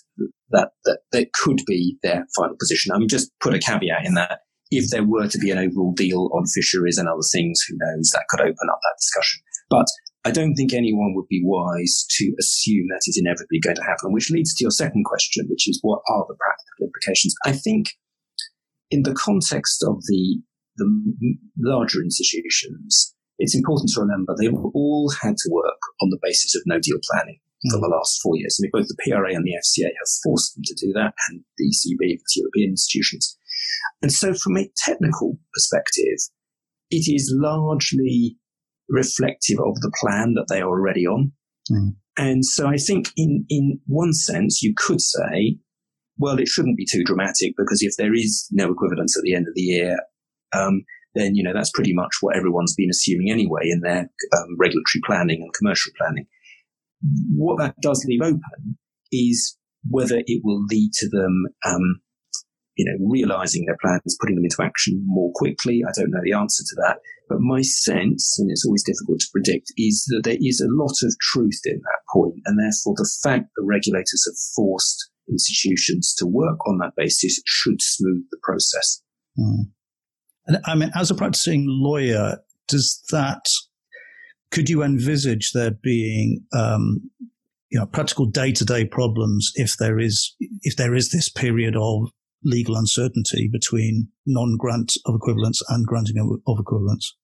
that, 0.51 0.71
that 0.85 1.01
that 1.13 1.33
could 1.35 1.61
be 1.67 1.99
their 2.03 2.25
final 2.35 2.57
position. 2.59 2.93
I 2.93 2.99
mean, 2.99 3.09
just 3.09 3.31
put 3.41 3.55
a 3.55 3.59
caveat 3.59 4.07
in 4.07 4.15
that. 4.15 4.41
If 4.71 4.91
there 4.91 5.05
were 5.05 5.29
to 5.29 5.39
be 5.39 5.51
an 5.51 5.59
overall 5.59 5.93
deal 5.93 6.31
on 6.33 6.47
fisheries 6.47 6.97
and 6.97 7.07
other 7.07 7.21
things, 7.31 7.61
who 7.69 7.77
knows, 7.79 8.09
that 8.15 8.25
could 8.31 8.41
open 8.41 8.69
up 8.71 8.79
that 8.83 8.97
discussion. 8.99 9.43
But 9.69 9.87
I 10.25 10.31
don't 10.31 10.55
think 10.55 10.73
anyone 10.73 11.15
would 11.15 11.27
be 11.29 11.43
wise 11.45 12.07
to 12.19 12.33
assume 12.39 12.87
that 12.89 13.03
is 13.07 13.21
inevitably 13.21 13.59
going 13.61 13.77
to 13.77 13.83
happen, 13.83 14.13
which 14.13 14.31
leads 14.31 14.55
to 14.55 14.65
your 14.65 14.71
second 14.71 15.05
question, 15.05 15.47
which 15.49 15.69
is 15.69 15.81
what 15.83 16.01
are 16.09 16.25
the 16.29 16.37
practical 16.39 16.87
implications? 16.87 17.35
I 17.45 17.53
think 17.53 17.91
in 18.91 19.03
the 19.03 19.15
context 19.15 19.83
of 19.83 20.03
the, 20.07 20.39
the 20.77 20.87
larger 21.59 22.01
institutions, 22.01 23.15
it's 23.39 23.57
important 23.57 23.91
to 23.95 24.01
remember 24.01 24.35
they've 24.39 24.55
all 24.55 25.13
had 25.21 25.37
to 25.37 25.51
work 25.51 25.81
on 26.01 26.11
the 26.11 26.21
basis 26.23 26.55
of 26.55 26.63
no 26.67 26.79
deal 26.79 26.99
planning 27.11 27.41
for 27.71 27.81
the 27.81 27.87
mm. 27.87 27.97
last 27.97 28.21
four 28.23 28.37
years. 28.37 28.59
I 28.59 28.63
mean, 28.63 28.71
both 28.73 28.87
the 28.89 28.97
PRA 29.03 29.35
and 29.35 29.45
the 29.45 29.59
FCA 29.59 29.87
have 29.87 30.11
forced 30.23 30.55
them 30.55 30.63
to 30.65 30.75
do 30.75 30.93
that, 30.95 31.15
and 31.29 31.43
the 31.59 31.65
ECB, 31.65 31.99
the 31.99 32.37
European 32.37 32.71
institutions. 32.71 33.37
And 34.03 34.13
so, 34.13 34.35
from 34.35 34.57
a 34.57 34.71
technical 34.77 35.39
perspective, 35.55 36.19
it 36.91 37.11
is 37.13 37.33
largely 37.35 38.37
reflective 38.89 39.59
of 39.59 39.75
the 39.81 39.93
plan 40.01 40.35
that 40.35 40.47
they 40.49 40.61
are 40.61 40.69
already 40.69 41.07
on. 41.07 41.33
Mm. 41.71 41.97
And 42.19 42.45
so, 42.45 42.69
I 42.69 42.77
think, 42.77 43.11
in 43.17 43.47
in 43.49 43.81
one 43.87 44.13
sense, 44.13 44.63
you 44.63 44.75
could 44.77 45.01
say, 45.01 45.57
well, 46.19 46.39
it 46.39 46.49
shouldn't 46.49 46.77
be 46.77 46.87
too 46.91 47.05
dramatic 47.05 47.55
because 47.57 47.83
if 47.83 47.95
there 47.97 48.15
is 48.15 48.47
no 48.51 48.71
equivalence 48.71 49.17
at 49.17 49.23
the 49.23 49.35
end 49.35 49.49
of 49.49 49.55
the 49.55 49.63
year, 49.63 49.97
um, 50.55 50.83
then 51.15 51.35
you 51.35 51.43
know 51.43 51.53
that's 51.55 51.71
pretty 51.71 51.95
much 51.95 52.11
what 52.21 52.37
everyone's 52.37 52.75
been 52.75 52.91
assuming 52.91 53.31
anyway 53.31 53.63
in 53.65 53.81
their 53.81 54.11
um, 54.37 54.57
regulatory 54.59 55.01
planning 55.05 55.41
and 55.43 55.53
commercial 55.55 55.93
planning. 55.99 56.27
What 57.35 57.59
that 57.59 57.75
does 57.83 58.05
leave 58.07 58.23
open 58.23 58.79
is 59.11 59.57
whether 59.89 60.23
it 60.27 60.43
will 60.45 60.65
lead 60.71 60.93
to 60.95 61.09
them, 61.09 61.45
um, 61.67 62.01
you 62.77 62.85
know, 62.85 63.11
realizing 63.11 63.65
their 63.67 63.77
plans, 63.83 64.17
putting 64.21 64.37
them 64.37 64.45
into 64.45 64.63
action 64.63 65.03
more 65.07 65.33
quickly. 65.35 65.83
I 65.87 65.93
don't 65.99 66.11
know 66.11 66.21
the 66.23 66.33
answer 66.33 66.63
to 66.63 66.77
that, 66.83 66.99
but 67.33 67.41
my 67.41 67.63
sense, 67.63 68.39
and 68.39 68.51
it's 68.51 68.67
always 68.67 68.85
difficult 68.85 69.21
to 69.21 69.27
predict, 69.33 69.73
is 69.79 70.05
that 70.09 70.25
there 70.25 70.37
is 70.39 70.61
a 70.61 70.69
lot 70.69 70.95
of 71.03 71.17
truth 71.19 71.61
in 71.65 71.77
that 71.77 72.03
point, 72.13 72.35
and 72.45 72.59
therefore 72.59 72.93
the 72.97 73.11
fact 73.23 73.49
that 73.57 73.65
regulators 73.65 74.27
have 74.27 74.37
forced 74.55 75.09
institutions 75.31 76.15
to 76.19 76.27
work 76.27 76.59
on 76.67 76.77
that 76.79 76.93
basis 76.95 77.41
should 77.47 77.81
smooth 77.81 78.23
the 78.31 78.39
process. 78.43 79.03
Mm. 79.39 79.71
And 80.47 80.59
I 80.67 80.75
mean, 80.75 80.91
as 80.95 81.11
a 81.11 81.15
practicing 81.15 81.65
lawyer, 81.67 82.39
does 82.69 83.03
that 83.11 83.49
could 84.51 84.69
you 84.69 84.83
envisage 84.83 85.53
there 85.53 85.71
being 85.71 86.45
um, 86.55 87.01
you 87.71 87.79
know 87.79 87.87
practical 87.87 88.27
day 88.27 88.53
to 88.53 88.65
day 88.67 88.85
problems 88.85 89.53
if 89.55 89.79
there 89.79 89.99
is 89.99 90.37
if 90.61 90.77
there 90.77 90.95
is 90.95 91.11
this 91.11 91.31
period 91.31 91.77
of 91.77 92.11
legal 92.45 92.77
uncertainty 92.77 93.49
between 93.51 94.09
non 94.27 94.57
grant 94.59 94.93
of 95.07 95.15
equivalence 95.15 95.63
and 95.71 95.87
granting 95.87 96.19
of, 96.19 96.29
of 96.47 96.61
equivalence? 96.61 97.17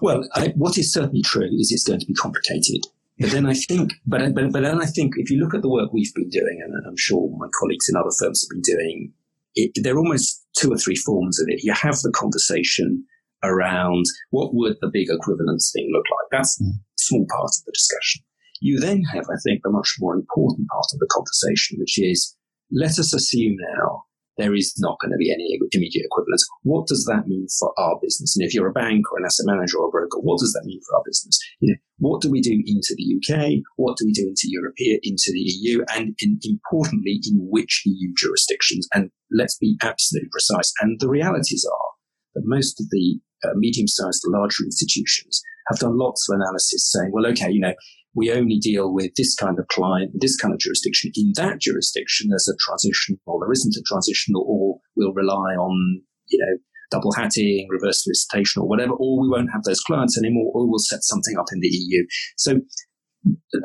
Well, 0.00 0.26
I, 0.34 0.52
what 0.56 0.78
is 0.78 0.92
certainly 0.92 1.22
true 1.22 1.48
is 1.58 1.70
it's 1.70 1.86
going 1.86 2.00
to 2.00 2.06
be 2.06 2.14
complicated. 2.14 2.86
But 3.18 3.30
then 3.30 3.46
I 3.46 3.54
think, 3.54 3.92
but, 4.06 4.34
but, 4.34 4.52
but 4.52 4.62
then 4.62 4.82
I 4.82 4.86
think 4.86 5.14
if 5.16 5.30
you 5.30 5.38
look 5.38 5.54
at 5.54 5.62
the 5.62 5.68
work 5.68 5.92
we've 5.92 6.14
been 6.14 6.30
doing, 6.30 6.60
and 6.64 6.74
I'm 6.86 6.96
sure 6.96 7.30
my 7.38 7.46
colleagues 7.60 7.88
in 7.88 7.96
other 7.96 8.10
firms 8.18 8.42
have 8.42 8.50
been 8.50 8.76
doing, 8.76 9.12
it, 9.54 9.70
there 9.82 9.94
are 9.94 9.98
almost 9.98 10.44
two 10.58 10.72
or 10.72 10.76
three 10.76 10.96
forms 10.96 11.40
of 11.40 11.46
it. 11.48 11.62
You 11.62 11.72
have 11.74 11.96
the 12.00 12.10
conversation 12.10 13.04
around 13.44 14.04
what 14.30 14.54
would 14.54 14.76
the 14.80 14.90
big 14.92 15.08
equivalence 15.10 15.70
thing 15.72 15.90
look 15.92 16.04
like. 16.10 16.40
That's 16.40 16.60
mm. 16.60 16.70
a 16.70 16.98
small 16.98 17.26
part 17.30 17.50
of 17.56 17.64
the 17.64 17.72
discussion. 17.72 18.22
You 18.60 18.80
then 18.80 19.02
have, 19.12 19.24
I 19.30 19.38
think, 19.44 19.60
the 19.62 19.70
much 19.70 19.94
more 20.00 20.14
important 20.14 20.66
part 20.68 20.86
of 20.92 20.98
the 20.98 21.08
conversation, 21.10 21.78
which 21.78 21.98
is 21.98 22.36
let 22.72 22.98
us 22.98 23.12
assume 23.12 23.56
now 23.76 24.04
there 24.36 24.54
is 24.54 24.74
not 24.78 24.98
going 25.00 25.12
to 25.12 25.18
be 25.18 25.32
any 25.32 25.58
immediate 25.72 26.06
equivalence. 26.06 26.46
What 26.62 26.86
does 26.86 27.04
that 27.04 27.26
mean 27.26 27.46
for 27.58 27.72
our 27.78 27.98
business? 28.02 28.36
And 28.36 28.46
if 28.46 28.54
you're 28.54 28.68
a 28.68 28.72
bank 28.72 29.10
or 29.12 29.18
an 29.18 29.24
asset 29.24 29.46
manager 29.46 29.78
or 29.78 29.88
a 29.88 29.90
broker, 29.90 30.18
what 30.20 30.40
does 30.40 30.52
that 30.52 30.66
mean 30.66 30.80
for 30.88 30.96
our 30.96 31.02
business? 31.06 31.38
You 31.60 31.72
know, 31.72 31.78
what 31.98 32.20
do 32.20 32.30
we 32.30 32.40
do 32.40 32.52
into 32.66 32.94
the 32.96 33.06
UK? 33.16 33.62
What 33.76 33.96
do 33.96 34.06
we 34.06 34.12
do 34.12 34.26
into 34.26 34.46
Europe, 34.46 34.74
into 34.78 35.30
the 35.32 35.40
EU? 35.40 35.84
And 35.94 36.14
in, 36.18 36.38
importantly, 36.42 37.20
in 37.30 37.46
which 37.50 37.82
EU 37.86 38.12
jurisdictions? 38.16 38.88
And 38.94 39.10
let's 39.30 39.56
be 39.56 39.76
absolutely 39.82 40.30
precise. 40.30 40.72
And 40.80 40.98
the 41.00 41.08
realities 41.08 41.64
are 41.70 41.90
that 42.34 42.42
most 42.44 42.80
of 42.80 42.86
the 42.90 43.20
uh, 43.44 43.54
medium-sized, 43.54 44.24
larger 44.26 44.64
institutions 44.64 45.42
have 45.68 45.78
done 45.78 45.96
lots 45.96 46.28
of 46.28 46.36
analysis 46.36 46.90
saying, 46.90 47.10
well, 47.12 47.26
okay, 47.26 47.50
you 47.50 47.60
know, 47.60 47.74
we 48.14 48.32
only 48.32 48.58
deal 48.58 48.92
with 48.92 49.10
this 49.16 49.34
kind 49.34 49.58
of 49.58 49.66
client, 49.68 50.12
this 50.14 50.36
kind 50.36 50.54
of 50.54 50.60
jurisdiction. 50.60 51.10
In 51.14 51.32
that 51.36 51.60
jurisdiction, 51.60 52.28
there's 52.30 52.48
a 52.48 52.56
transition, 52.60 53.18
or 53.26 53.40
there 53.40 53.52
isn't 53.52 53.76
a 53.76 53.82
transition, 53.86 54.34
or 54.36 54.78
we'll 54.96 55.12
rely 55.12 55.54
on, 55.54 56.02
you 56.28 56.38
know, 56.38 56.58
double 56.90 57.12
hatting, 57.12 57.66
reverse 57.70 58.04
solicitation, 58.04 58.62
or 58.62 58.68
whatever, 58.68 58.92
or 58.92 59.20
we 59.20 59.28
won't 59.28 59.50
have 59.52 59.64
those 59.64 59.80
clients 59.80 60.16
anymore, 60.16 60.52
or 60.54 60.68
we'll 60.68 60.78
set 60.78 61.02
something 61.02 61.36
up 61.38 61.46
in 61.52 61.60
the 61.60 61.68
EU. 61.68 62.04
So 62.36 62.60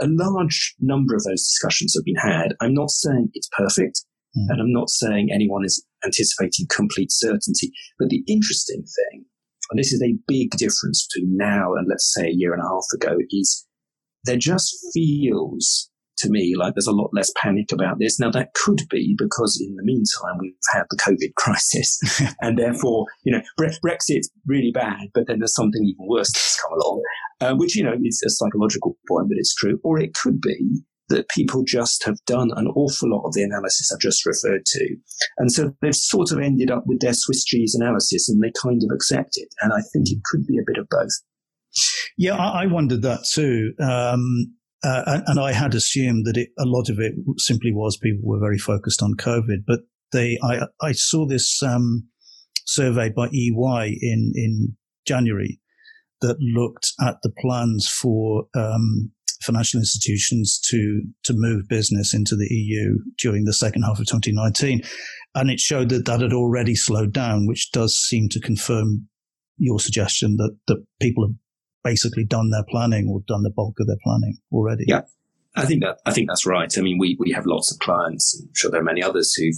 a 0.01 0.07
large 0.07 0.75
number 0.79 1.15
of 1.15 1.23
those 1.23 1.43
discussions 1.43 1.93
have 1.95 2.05
been 2.05 2.15
had. 2.15 2.55
I'm 2.61 2.73
not 2.73 2.89
saying 2.89 3.29
it's 3.33 3.49
perfect, 3.55 4.01
mm. 4.35 4.45
and 4.49 4.61
I'm 4.61 4.73
not 4.73 4.89
saying 4.89 5.29
anyone 5.31 5.63
is 5.63 5.85
anticipating 6.03 6.65
complete 6.73 7.11
certainty. 7.11 7.71
But 7.99 8.09
the 8.09 8.23
interesting 8.27 8.83
thing, 8.83 9.25
and 9.69 9.79
this 9.79 9.93
is 9.93 10.01
a 10.01 10.17
big 10.27 10.51
difference 10.51 11.07
between 11.07 11.37
now 11.37 11.73
and 11.75 11.87
let's 11.87 12.11
say 12.11 12.27
a 12.27 12.33
year 12.33 12.53
and 12.53 12.63
a 12.63 12.67
half 12.67 12.85
ago, 12.95 13.17
is 13.29 13.67
there 14.25 14.37
just 14.37 14.75
feels 14.93 15.89
to 16.19 16.29
me 16.29 16.53
like 16.55 16.75
there's 16.75 16.87
a 16.87 16.91
lot 16.91 17.09
less 17.13 17.31
panic 17.41 17.71
about 17.71 17.97
this. 17.99 18.19
Now 18.19 18.29
that 18.31 18.53
could 18.53 18.81
be 18.89 19.15
because 19.17 19.61
in 19.65 19.75
the 19.75 19.83
meantime 19.83 20.37
we've 20.39 20.53
had 20.73 20.83
the 20.89 20.97
COVID 20.97 21.33
crisis, 21.37 21.99
and 22.41 22.57
therefore 22.57 23.05
you 23.23 23.33
know 23.33 23.41
Bre- 23.57 23.79
Brexit's 23.81 24.29
really 24.45 24.71
bad, 24.71 25.07
but 25.13 25.27
then 25.27 25.39
there's 25.39 25.55
something 25.55 25.83
even 25.83 26.07
worse 26.07 26.31
that's 26.31 26.61
come 26.61 26.73
along, 26.73 27.01
uh, 27.41 27.55
which 27.55 27.75
you 27.75 27.83
know 27.83 27.93
is 28.03 28.21
a 28.25 28.29
psychological 28.29 28.97
point, 29.07 29.29
but 29.29 29.37
it's 29.37 29.55
true. 29.55 29.79
Or 29.83 29.99
it 29.99 30.13
could 30.13 30.39
be 30.41 30.83
that 31.09 31.29
people 31.29 31.63
just 31.65 32.03
have 32.05 32.17
done 32.27 32.51
an 32.55 32.67
awful 32.67 33.09
lot 33.09 33.25
of 33.25 33.33
the 33.33 33.41
analysis 33.41 33.91
I've 33.91 33.99
just 33.99 34.25
referred 34.25 34.65
to, 34.65 34.95
and 35.37 35.51
so 35.51 35.73
they've 35.81 35.95
sort 35.95 36.31
of 36.31 36.39
ended 36.39 36.69
up 36.69 36.83
with 36.85 36.99
their 36.99 37.13
Swiss 37.13 37.43
cheese 37.43 37.75
analysis, 37.79 38.29
and 38.29 38.41
they 38.41 38.51
kind 38.61 38.81
of 38.83 38.93
accept 38.93 39.31
it. 39.35 39.47
And 39.61 39.71
I 39.73 39.81
think 39.93 40.09
it 40.09 40.19
could 40.25 40.45
be 40.45 40.57
a 40.57 40.67
bit 40.67 40.77
of 40.77 40.87
both. 40.89 41.11
Yeah, 42.17 42.35
I, 42.35 42.63
I 42.63 42.65
wondered 42.65 43.01
that 43.03 43.25
too. 43.31 43.73
Um, 43.79 44.55
uh, 44.83 45.03
and, 45.07 45.23
and, 45.27 45.39
I 45.41 45.51
had 45.51 45.75
assumed 45.75 46.25
that 46.25 46.37
it, 46.37 46.49
a 46.57 46.65
lot 46.65 46.89
of 46.89 46.99
it 46.99 47.13
simply 47.37 47.73
was 47.73 47.97
people 47.97 48.21
were 48.23 48.39
very 48.39 48.57
focused 48.57 49.03
on 49.03 49.15
COVID. 49.15 49.65
But 49.67 49.81
they, 50.13 50.37
I, 50.41 50.67
I 50.81 50.93
saw 50.93 51.27
this 51.27 51.61
um, 51.61 52.07
survey 52.65 53.09
by 53.09 53.27
EY 53.27 53.97
in 54.01 54.31
in 54.35 54.77
January 55.05 55.59
that 56.21 56.37
looked 56.39 56.93
at 57.01 57.17
the 57.23 57.31
plans 57.41 57.87
for 57.87 58.45
um, 58.55 59.11
financial 59.41 59.79
institutions 59.79 60.59
to 60.69 61.01
to 61.23 61.33
move 61.35 61.67
business 61.67 62.13
into 62.13 62.35
the 62.35 62.47
EU 62.49 62.99
during 63.17 63.45
the 63.45 63.53
second 63.53 63.83
half 63.83 63.99
of 63.99 64.05
2019, 64.05 64.81
and 65.35 65.49
it 65.49 65.59
showed 65.59 65.89
that 65.89 66.05
that 66.05 66.21
had 66.21 66.33
already 66.33 66.75
slowed 66.75 67.13
down, 67.13 67.47
which 67.47 67.71
does 67.71 67.95
seem 67.95 68.29
to 68.29 68.39
confirm 68.39 69.07
your 69.57 69.79
suggestion 69.79 70.37
that 70.37 70.57
that 70.67 70.83
people 71.01 71.27
have 71.27 71.35
basically 71.83 72.25
done 72.25 72.49
their 72.49 72.65
planning 72.69 73.07
or 73.09 73.21
done 73.27 73.43
the 73.43 73.49
bulk 73.49 73.75
of 73.79 73.87
their 73.87 73.97
planning 74.03 74.37
already. 74.51 74.85
Yeah, 74.87 75.01
I 75.55 75.65
think 75.65 75.83
that 75.83 75.99
I 76.05 76.11
think 76.11 76.29
that's 76.29 76.45
right. 76.45 76.71
I 76.77 76.81
mean, 76.81 76.97
we 76.99 77.17
we 77.19 77.31
have 77.31 77.45
lots 77.45 77.71
of 77.71 77.79
clients. 77.79 78.39
I'm 78.41 78.51
sure 78.55 78.71
there 78.71 78.81
are 78.81 78.83
many 78.83 79.03
others 79.03 79.33
who 79.33 79.49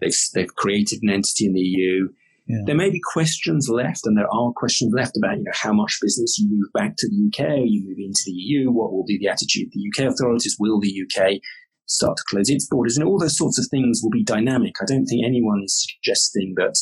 they've 0.00 0.16
they've 0.34 0.54
created 0.54 1.00
an 1.02 1.10
entity 1.10 1.46
in 1.46 1.52
the 1.52 1.60
EU. 1.60 2.08
Yeah. 2.46 2.62
There 2.66 2.76
may 2.76 2.90
be 2.90 3.00
questions 3.12 3.68
left, 3.70 4.06
and 4.06 4.16
there 4.16 4.32
are 4.32 4.52
questions 4.56 4.92
left 4.94 5.16
about 5.16 5.38
you 5.38 5.44
know 5.44 5.52
how 5.54 5.72
much 5.72 5.98
business 6.00 6.38
you 6.38 6.48
move 6.50 6.72
back 6.72 6.94
to 6.98 7.08
the 7.08 7.28
UK 7.28 7.50
or 7.60 7.66
you 7.66 7.84
move 7.86 7.98
into 7.98 8.22
the 8.26 8.32
EU. 8.32 8.70
What 8.70 8.92
will 8.92 9.04
be 9.04 9.18
the 9.18 9.28
attitude 9.28 9.68
of 9.68 9.72
the 9.72 9.90
UK 9.90 10.12
authorities? 10.12 10.56
Will 10.58 10.80
the 10.80 11.02
UK 11.04 11.40
start 11.86 12.16
to 12.16 12.24
close 12.28 12.48
its 12.48 12.66
borders? 12.68 12.96
And 12.96 13.06
all 13.06 13.18
those 13.18 13.36
sorts 13.36 13.58
of 13.58 13.66
things 13.70 14.00
will 14.02 14.10
be 14.10 14.24
dynamic. 14.24 14.74
I 14.80 14.84
don't 14.86 15.06
think 15.06 15.24
anyone 15.24 15.62
is 15.64 15.86
suggesting 15.86 16.54
that 16.56 16.76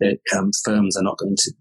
that 0.00 0.18
um, 0.36 0.50
firms 0.64 0.96
are 0.96 1.04
not 1.04 1.18
going 1.18 1.36
to 1.36 1.52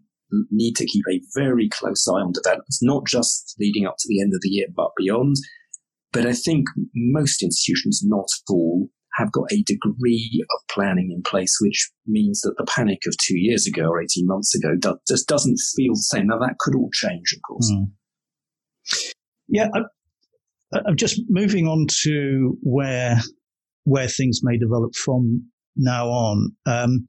need 0.51 0.75
to 0.75 0.85
keep 0.85 1.03
a 1.09 1.21
very 1.35 1.69
close 1.69 2.07
eye 2.07 2.21
on 2.21 2.31
developments, 2.31 2.79
not 2.81 3.05
just 3.05 3.55
leading 3.59 3.85
up 3.85 3.95
to 3.99 4.07
the 4.07 4.21
end 4.21 4.33
of 4.33 4.41
the 4.41 4.49
year, 4.49 4.67
but 4.75 4.91
beyond. 4.97 5.35
But 6.11 6.27
I 6.27 6.33
think 6.33 6.67
most 6.93 7.41
institutions, 7.41 8.01
not 8.03 8.27
all, 8.49 8.89
have 9.15 9.31
got 9.31 9.51
a 9.51 9.63
degree 9.63 10.43
of 10.43 10.67
planning 10.69 11.11
in 11.15 11.21
place, 11.23 11.57
which 11.61 11.91
means 12.07 12.41
that 12.41 12.55
the 12.57 12.65
panic 12.65 12.99
of 13.07 13.15
two 13.17 13.37
years 13.37 13.67
ago 13.67 13.83
or 13.83 14.01
18 14.01 14.25
months 14.25 14.55
ago 14.55 14.75
do, 14.79 14.97
just 15.07 15.27
doesn't 15.27 15.59
feel 15.75 15.93
the 15.93 16.01
same. 16.01 16.27
Now, 16.27 16.39
that 16.39 16.57
could 16.59 16.75
all 16.75 16.89
change, 16.93 17.33
of 17.33 17.39
course. 17.47 17.71
Mm. 17.71 17.91
Yeah, 19.47 19.67
I, 19.75 20.79
I'm 20.87 20.97
just 20.97 21.21
moving 21.29 21.67
on 21.67 21.85
to 22.03 22.57
where 22.61 23.19
where 23.85 24.07
things 24.07 24.39
may 24.43 24.57
develop 24.57 24.95
from 24.95 25.43
now 25.75 26.07
on. 26.07 26.55
Um, 26.65 27.07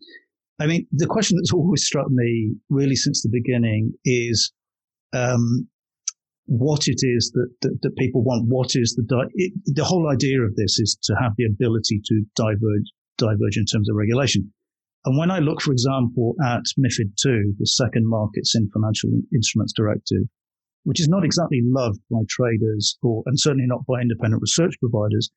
I 0.64 0.66
mean, 0.66 0.86
the 0.92 1.06
question 1.06 1.36
that's 1.36 1.52
always 1.52 1.84
struck 1.84 2.06
me, 2.08 2.54
really, 2.70 2.96
since 2.96 3.20
the 3.20 3.28
beginning, 3.30 3.92
is 4.06 4.50
um, 5.12 5.68
what 6.46 6.88
it 6.88 7.00
is 7.02 7.30
that, 7.34 7.48
that, 7.60 7.78
that, 7.82 7.96
people 7.96 8.24
want. 8.24 8.46
What 8.48 8.70
is 8.74 8.94
the 8.96 9.04
di- 9.04 9.32
it, 9.34 9.52
the 9.66 9.84
whole 9.84 10.08
idea 10.10 10.40
of 10.40 10.56
this 10.56 10.78
is 10.78 10.96
to 11.02 11.14
have 11.20 11.32
the 11.36 11.44
ability 11.44 12.00
to 12.06 12.22
diverge 12.34 12.88
diverge 13.18 13.58
in 13.58 13.66
terms 13.66 13.90
of 13.90 13.96
regulation. 13.96 14.52
And 15.04 15.18
when 15.18 15.30
I 15.30 15.38
look, 15.38 15.60
for 15.60 15.72
example, 15.72 16.34
at 16.42 16.64
MIFID 16.78 17.12
II, 17.24 17.52
the 17.58 17.66
Second 17.66 18.08
Markets 18.08 18.54
in 18.54 18.70
Financial 18.72 19.10
Instruments 19.34 19.74
Directive, 19.76 20.24
which 20.84 20.98
is 20.98 21.08
not 21.08 21.26
exactly 21.26 21.60
loved 21.62 22.00
by 22.10 22.20
traders 22.28 22.96
or, 23.02 23.22
and 23.26 23.38
certainly 23.38 23.66
not 23.68 23.84
by 23.86 24.00
independent 24.00 24.40
research 24.40 24.74
providers. 24.80 25.30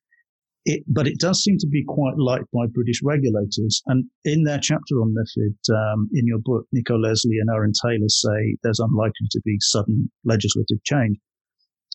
It, 0.70 0.84
but 0.86 1.06
it 1.06 1.18
does 1.18 1.42
seem 1.42 1.56
to 1.60 1.66
be 1.66 1.82
quite 1.88 2.18
liked 2.18 2.44
by 2.52 2.66
British 2.70 3.00
regulators. 3.02 3.80
And 3.86 4.04
in 4.26 4.42
their 4.42 4.58
chapter 4.58 4.96
on 5.00 5.14
MIFID, 5.14 5.74
um, 5.74 6.10
in 6.12 6.26
your 6.26 6.40
book, 6.44 6.66
Nico 6.72 6.98
Leslie 6.98 7.38
and 7.40 7.48
Aaron 7.50 7.72
Taylor 7.82 8.08
say 8.08 8.58
there's 8.62 8.78
unlikely 8.78 9.28
to 9.30 9.40
be 9.46 9.56
sudden 9.60 10.10
legislative 10.26 10.76
change. 10.84 11.16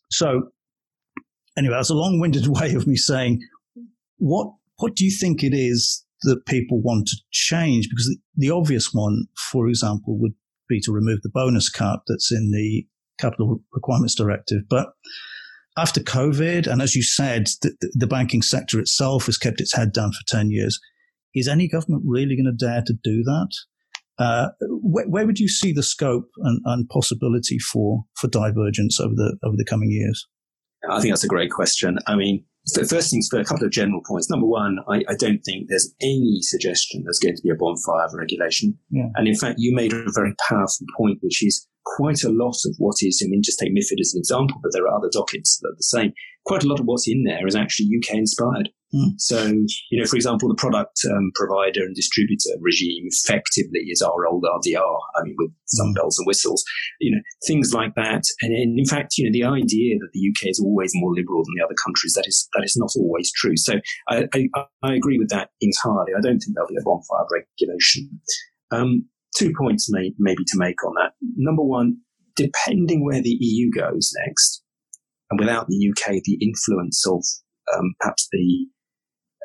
So, 0.10 0.50
anyway, 1.56 1.76
that's 1.76 1.92
a 1.92 1.96
long-winded 1.96 2.48
way 2.60 2.74
of 2.74 2.88
me 2.88 2.96
saying 2.96 3.42
what 4.18 4.48
what 4.78 4.96
do 4.96 5.06
you 5.06 5.12
think 5.16 5.44
it 5.44 5.54
is 5.54 6.04
that 6.24 6.48
people 6.48 6.82
want 6.82 7.06
to 7.10 7.18
change? 7.32 7.90
Because 7.90 8.08
the, 8.08 8.18
the 8.48 8.50
obvious 8.50 8.92
one, 8.92 9.26
for 9.52 9.68
example, 9.68 10.18
would 10.20 10.34
be 10.68 10.80
to 10.82 10.92
remove 10.92 11.22
the 11.22 11.30
bonus 11.32 11.70
cap 11.70 12.00
that's 12.08 12.32
in 12.32 12.50
the 12.50 12.88
Capital 13.20 13.62
Requirements 13.72 14.16
Directive. 14.16 14.62
But 14.68 14.88
after 15.78 16.02
COVID, 16.02 16.68
and 16.68 16.82
as 16.82 16.96
you 16.96 17.04
said, 17.04 17.48
the, 17.62 17.76
the, 17.94 18.08
banking 18.08 18.42
sector 18.42 18.80
itself 18.80 19.26
has 19.26 19.38
kept 19.38 19.60
its 19.60 19.76
head 19.76 19.92
down 19.92 20.12
for 20.12 20.20
10 20.28 20.52
years. 20.52 20.80
Is 21.34 21.48
any 21.48 21.68
government 21.68 22.04
really 22.06 22.36
going 22.36 22.46
to 22.46 22.66
dare 22.66 22.84
to 22.86 22.94
do 23.04 23.24
that? 23.24 23.50
Uh, 24.20 24.50
where, 24.62 25.08
where, 25.08 25.26
would 25.26 25.40
you 25.40 25.48
see 25.48 25.74
the 25.74 25.82
scope 25.82 26.30
and, 26.38 26.62
and, 26.66 26.88
possibility 26.90 27.58
for, 27.58 28.04
for 28.16 28.28
divergence 28.28 29.00
over 29.00 29.16
the, 29.16 29.36
over 29.44 29.56
the 29.58 29.66
coming 29.66 29.90
years? 29.90 30.28
I 30.88 31.02
think 31.02 31.12
that's 31.12 31.24
a 31.24 31.28
great 31.28 31.50
question. 31.50 31.98
I 32.06 32.16
mean, 32.16 32.46
first 32.88 33.10
things 33.10 33.28
first, 33.32 33.50
a 33.50 33.52
couple 33.52 33.66
of 33.66 33.72
general 33.72 34.02
points. 34.08 34.30
Number 34.30 34.46
one, 34.46 34.78
I, 34.88 35.04
I, 35.10 35.16
don't 35.18 35.40
think 35.40 35.68
there's 35.68 35.94
any 36.02 36.40
suggestion 36.42 37.04
there's 37.04 37.20
going 37.20 37.36
to 37.36 37.42
be 37.42 37.50
a 37.50 37.56
bonfire 37.56 38.06
of 38.06 38.14
regulation. 38.14 38.78
Yeah. 38.92 39.08
And 39.16 39.28
in 39.28 39.36
fact, 39.36 39.56
you 39.58 39.76
made 39.76 39.94
a 39.94 40.06
very 40.14 40.36
powerful 40.48 40.86
point, 40.98 41.20
which 41.22 41.44
is 41.44 41.68
quite 41.86 42.24
a 42.24 42.30
lot 42.30 42.56
of 42.66 42.76
what 42.78 42.96
is, 43.02 43.22
I 43.24 43.30
mean, 43.30 43.42
just 43.44 43.60
take 43.60 43.72
MIFID 43.72 44.00
as 44.00 44.14
an 44.14 44.20
example, 44.20 44.58
but 44.62 44.72
there 44.74 44.84
are 44.84 44.98
other 44.98 45.10
dockets 45.12 45.60
that 45.62 45.70
are 45.70 45.78
the 45.78 45.84
same. 45.84 46.14
Quite 46.46 46.64
a 46.64 46.68
lot 46.68 46.80
of 46.80 46.86
what's 46.86 47.08
in 47.08 47.24
there 47.24 47.46
is 47.48 47.56
actually 47.56 47.90
UK 47.98 48.16
inspired. 48.16 48.70
Mm. 48.94 49.14
So, 49.18 49.44
you 49.90 50.00
know, 50.00 50.06
for 50.06 50.16
example, 50.16 50.48
the 50.48 50.56
product 50.56 51.00
um, 51.10 51.32
provider 51.34 51.82
and 51.82 51.96
distributor 51.96 52.52
regime 52.60 53.08
effectively 53.08 53.82
is 53.90 54.02
our 54.02 54.28
old 54.28 54.44
RDR. 54.44 54.98
I 55.16 55.24
mean, 55.24 55.36
with 55.38 55.52
some 55.66 55.88
mm. 55.88 55.96
bells 55.96 56.20
and 56.20 56.28
whistles, 56.28 56.64
you 57.00 57.16
know, 57.16 57.22
things 57.48 57.74
like 57.74 57.96
that. 57.96 58.24
And, 58.42 58.54
and, 58.54 58.78
in 58.78 58.86
fact, 58.86 59.18
you 59.18 59.26
know, 59.26 59.32
the 59.32 59.44
idea 59.44 59.98
that 60.00 60.10
the 60.14 60.30
UK 60.30 60.50
is 60.50 60.62
always 60.64 60.92
more 60.94 61.14
liberal 61.14 61.44
than 61.44 61.56
the 61.58 61.66
other 61.66 61.76
countries, 61.84 62.14
that 62.14 62.28
is, 62.28 62.48
that 62.54 62.64
is 62.64 62.76
not 62.78 62.92
always 62.96 63.32
true. 63.32 63.58
So 63.58 63.76
I, 64.10 64.28
I, 64.34 64.66
I 64.84 64.94
agree 64.94 65.18
with 65.18 65.30
that 65.30 65.50
entirely. 65.60 66.14
I 66.16 66.22
don't 66.22 66.40
think 66.40 66.54
there'll 66.54 66.70
be 66.70 66.78
a 66.78 66.86
bonfire 66.86 67.26
regulation. 67.32 68.20
Um, 68.72 69.06
two 69.38 69.54
points 69.58 69.88
may, 69.92 70.14
maybe 70.18 70.44
to 70.48 70.58
make 70.58 70.84
on 70.84 70.94
that. 70.96 71.14
Number 71.36 71.64
one, 71.64 71.98
depending 72.36 73.06
where 73.06 73.22
the 73.22 73.38
EU 73.40 73.72
goes 73.72 74.12
next, 74.26 74.64
and 75.30 75.40
without 75.40 75.68
the 75.68 75.90
UK, 75.90 76.22
the 76.24 76.38
influence 76.42 77.06
of 77.08 77.24
um, 77.76 77.94
perhaps 78.00 78.28
the 78.32 78.68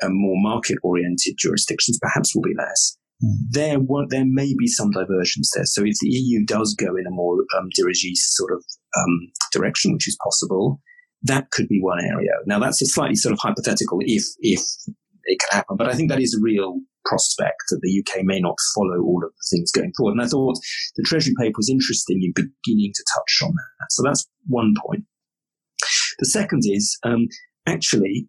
um, 0.03 0.11
more 0.13 0.35
market-oriented 0.37 1.35
jurisdictions 1.37 1.99
perhaps 2.01 2.35
will 2.35 2.43
be 2.43 2.55
less. 2.57 2.97
Mm. 3.23 3.35
There, 3.51 3.77
there 4.09 4.25
may 4.25 4.53
be 4.57 4.67
some 4.67 4.91
diversions 4.91 5.51
there. 5.55 5.65
So 5.65 5.83
if 5.83 5.95
the 5.99 6.09
EU 6.09 6.45
does 6.45 6.75
go 6.75 6.95
in 6.95 7.07
a 7.07 7.11
more 7.11 7.37
um, 7.57 7.69
dirigiste 7.77 8.33
sort 8.33 8.53
of 8.53 8.63
um, 8.97 9.31
direction, 9.51 9.93
which 9.93 10.07
is 10.07 10.17
possible, 10.23 10.79
that 11.23 11.51
could 11.51 11.67
be 11.67 11.79
one 11.81 12.03
area. 12.03 12.31
Now 12.45 12.59
that's 12.59 12.81
a 12.81 12.85
slightly 12.85 13.15
sort 13.15 13.33
of 13.33 13.39
hypothetical 13.41 13.99
if 14.01 14.23
if 14.39 14.61
it 15.25 15.39
can 15.39 15.57
happen, 15.57 15.75
but 15.77 15.89
I 15.89 15.93
think 15.93 16.09
that 16.09 16.21
is 16.21 16.33
a 16.33 16.41
real 16.41 16.79
prospect 17.05 17.57
that 17.69 17.79
the 17.81 18.03
UK 18.03 18.23
may 18.23 18.39
not 18.39 18.57
follow 18.75 19.01
all 19.01 19.23
of 19.23 19.31
the 19.31 19.57
things 19.57 19.71
going 19.71 19.93
forward. 19.97 20.13
And 20.13 20.21
I 20.21 20.27
thought 20.27 20.57
the 20.95 21.03
Treasury 21.05 21.33
paper 21.39 21.57
was 21.57 21.69
interesting 21.69 22.21
in 22.23 22.33
beginning 22.33 22.91
to 22.95 23.05
touch 23.15 23.47
on 23.47 23.51
that. 23.51 23.91
So 23.91 24.03
that's 24.03 24.27
one 24.47 24.73
point. 24.85 25.05
The 26.19 26.25
second 26.25 26.63
is 26.65 26.97
um, 27.03 27.27
actually 27.65 28.27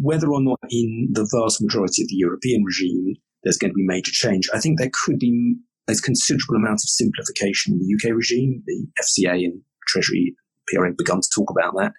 whether 0.00 0.32
or 0.32 0.40
not 0.40 0.60
in 0.70 1.08
the 1.12 1.28
vast 1.34 1.60
majority 1.60 2.02
of 2.02 2.08
the 2.08 2.16
European 2.16 2.62
regime 2.64 3.16
there's 3.42 3.58
going 3.58 3.70
to 3.70 3.74
be 3.74 3.86
major 3.86 4.12
change. 4.12 4.48
I 4.54 4.60
think 4.60 4.78
there 4.78 4.90
could 5.04 5.18
be 5.18 5.56
a 5.88 5.94
considerable 5.94 6.56
amount 6.56 6.80
of 6.80 6.88
simplification 6.88 7.74
in 7.74 7.80
the 7.80 7.94
UK 7.96 8.14
regime. 8.14 8.62
The 8.66 8.86
FCA 9.02 9.44
and 9.44 9.60
Treasury 9.88 10.34
PRA 10.68 10.88
have 10.88 10.96
begun 10.96 11.20
to 11.20 11.28
talk 11.34 11.50
about 11.50 11.74
that. 11.76 11.92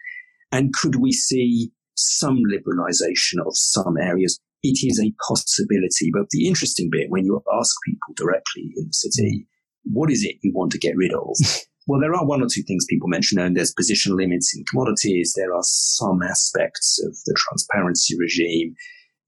And 0.51 0.73
could 0.73 0.95
we 0.95 1.11
see 1.11 1.71
some 1.95 2.39
liberalisation 2.51 3.45
of 3.45 3.53
some 3.53 3.97
areas? 4.01 4.39
It 4.63 4.79
is 4.87 4.99
a 4.99 5.13
possibility. 5.27 6.09
But 6.13 6.29
the 6.31 6.47
interesting 6.47 6.89
bit, 6.91 7.09
when 7.09 7.25
you 7.25 7.41
ask 7.59 7.75
people 7.85 8.13
directly 8.15 8.71
in 8.77 8.87
the 8.87 8.93
city, 8.93 9.47
hmm. 9.85 9.93
what 9.93 10.09
is 10.09 10.23
it 10.23 10.37
you 10.41 10.53
want 10.53 10.71
to 10.71 10.79
get 10.79 10.95
rid 10.95 11.13
of? 11.13 11.35
well, 11.87 11.99
there 11.99 12.15
are 12.15 12.25
one 12.25 12.41
or 12.41 12.47
two 12.51 12.63
things 12.63 12.85
people 12.89 13.07
mention, 13.07 13.39
and 13.39 13.55
there's 13.55 13.73
position 13.73 14.15
limits 14.15 14.55
in 14.55 14.63
commodities. 14.69 15.33
There 15.35 15.53
are 15.53 15.63
some 15.63 16.21
aspects 16.23 16.99
of 17.05 17.15
the 17.25 17.35
transparency 17.37 18.15
regime. 18.17 18.75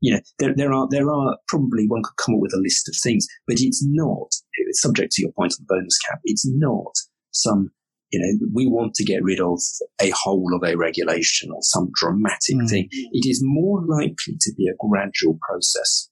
You 0.02 0.16
know, 0.16 0.22
there, 0.40 0.54
there 0.56 0.74
are 0.74 0.88
there 0.90 1.10
are 1.10 1.38
probably 1.48 1.86
one 1.88 2.04
could 2.04 2.24
come 2.24 2.36
up 2.36 2.42
with 2.42 2.54
a 2.54 2.62
list 2.62 2.88
of 2.88 2.96
things, 3.02 3.28
but 3.48 3.58
it's 3.60 3.84
not 3.86 4.28
it's 4.54 4.82
subject 4.82 5.14
to 5.14 5.22
your 5.22 5.32
point 5.32 5.54
on 5.54 5.66
the 5.68 5.76
bonus 5.76 5.98
cap. 6.00 6.20
It's 6.24 6.46
not 6.46 6.94
some 7.32 7.72
you 8.12 8.20
know, 8.20 8.48
we 8.54 8.68
want 8.68 8.94
to 8.96 9.04
get 9.04 9.24
rid 9.24 9.40
of 9.40 9.60
a 10.02 10.12
whole 10.12 10.52
of 10.56 10.68
a 10.68 10.78
regulation 10.78 11.50
or 11.52 11.60
some 11.62 11.90
dramatic 11.94 12.56
mm. 12.56 12.70
thing. 12.70 12.88
It 12.92 13.28
is 13.30 13.42
more 13.44 13.82
likely 13.86 14.36
to 14.40 14.54
be 14.58 14.68
a 14.68 14.88
gradual 14.88 15.38
process. 15.42 16.10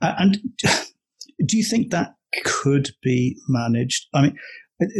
Uh, 0.00 0.14
and 0.18 0.38
do 1.46 1.56
you 1.56 1.64
think 1.64 1.90
that 1.90 2.14
could 2.44 2.90
be 3.02 3.36
managed? 3.48 4.06
I 4.14 4.22
mean, 4.22 4.36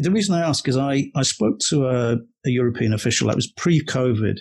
the 0.00 0.10
reason 0.10 0.34
I 0.34 0.46
ask 0.46 0.66
is 0.68 0.76
I, 0.76 1.10
I 1.14 1.22
spoke 1.22 1.58
to 1.70 1.86
a, 1.86 2.12
a 2.14 2.50
European 2.50 2.92
official 2.92 3.28
that 3.28 3.36
was 3.36 3.50
pre 3.56 3.84
COVID, 3.84 4.38